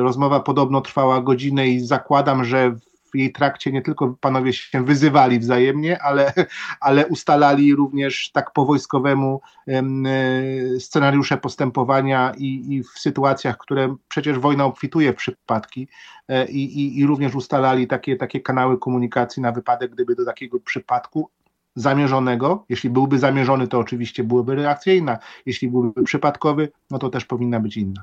Rozmowa 0.00 0.40
podobno 0.40 0.80
trwała 0.80 1.20
godzinę 1.20 1.68
i 1.68 1.80
zakładam, 1.80 2.44
że 2.44 2.76
w 3.14 3.16
jej 3.16 3.32
trakcie 3.32 3.72
nie 3.72 3.82
tylko 3.82 4.14
panowie 4.20 4.52
się 4.52 4.84
wyzywali 4.84 5.38
wzajemnie, 5.38 6.02
ale, 6.02 6.32
ale 6.80 7.06
ustalali 7.06 7.74
również 7.74 8.30
tak 8.32 8.52
po 8.52 8.64
wojskowemu 8.64 9.40
e, 9.68 9.82
scenariusze 10.80 11.36
postępowania 11.36 12.32
i, 12.38 12.74
i 12.74 12.82
w 12.82 12.88
sytuacjach, 12.88 13.58
które 13.58 13.96
przecież 14.08 14.38
wojna 14.38 14.64
obfituje 14.64 15.12
w 15.12 15.16
przypadki 15.16 15.88
e, 16.28 16.46
i, 16.46 16.78
i, 16.80 16.98
i 16.98 17.06
również 17.06 17.34
ustalali 17.34 17.86
takie, 17.86 18.16
takie 18.16 18.40
kanały 18.40 18.78
komunikacji 18.78 19.42
na 19.42 19.52
wypadek, 19.52 19.90
gdyby 19.90 20.14
do 20.14 20.24
takiego 20.24 20.60
przypadku 20.60 21.30
zamierzonego. 21.74 22.64
Jeśli 22.68 22.90
byłby 22.90 23.18
zamierzony, 23.18 23.68
to 23.68 23.78
oczywiście 23.78 24.24
byłaby 24.24 24.54
reakcja 24.54 24.94
inna. 24.94 25.18
Jeśli 25.46 25.68
byłby 25.68 26.02
przypadkowy, 26.02 26.72
no 26.90 26.98
to 26.98 27.10
też 27.10 27.24
powinna 27.24 27.60
być 27.60 27.76
inna. 27.76 28.02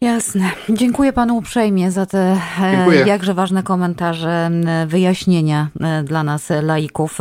Jasne. 0.00 0.50
Dziękuję 0.68 1.12
panu 1.12 1.36
uprzejmie 1.36 1.90
za 1.90 2.06
te 2.06 2.18
e, 2.60 2.76
Dziękuję. 2.76 3.00
jakże 3.06 3.34
ważne 3.34 3.62
komentarze, 3.62 4.50
wyjaśnienia 4.86 5.68
e, 5.80 6.02
dla 6.02 6.22
nas 6.22 6.48
laików. 6.62 7.18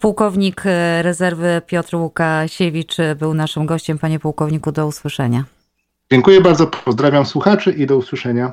Pułkownik 0.00 0.62
e, 0.66 1.02
rezerwy 1.02 1.62
Piotr 1.66 1.96
Łukasiewicz 1.96 2.96
był 3.18 3.34
naszym 3.34 3.66
gościem. 3.66 3.98
Panie 3.98 4.18
pułkowniku, 4.18 4.72
do 4.72 4.86
usłyszenia. 4.86 5.44
Dziękuję 6.12 6.40
bardzo, 6.40 6.66
pozdrawiam 6.66 7.26
słuchaczy 7.26 7.72
i 7.72 7.86
do 7.86 7.96
usłyszenia. 7.96 8.52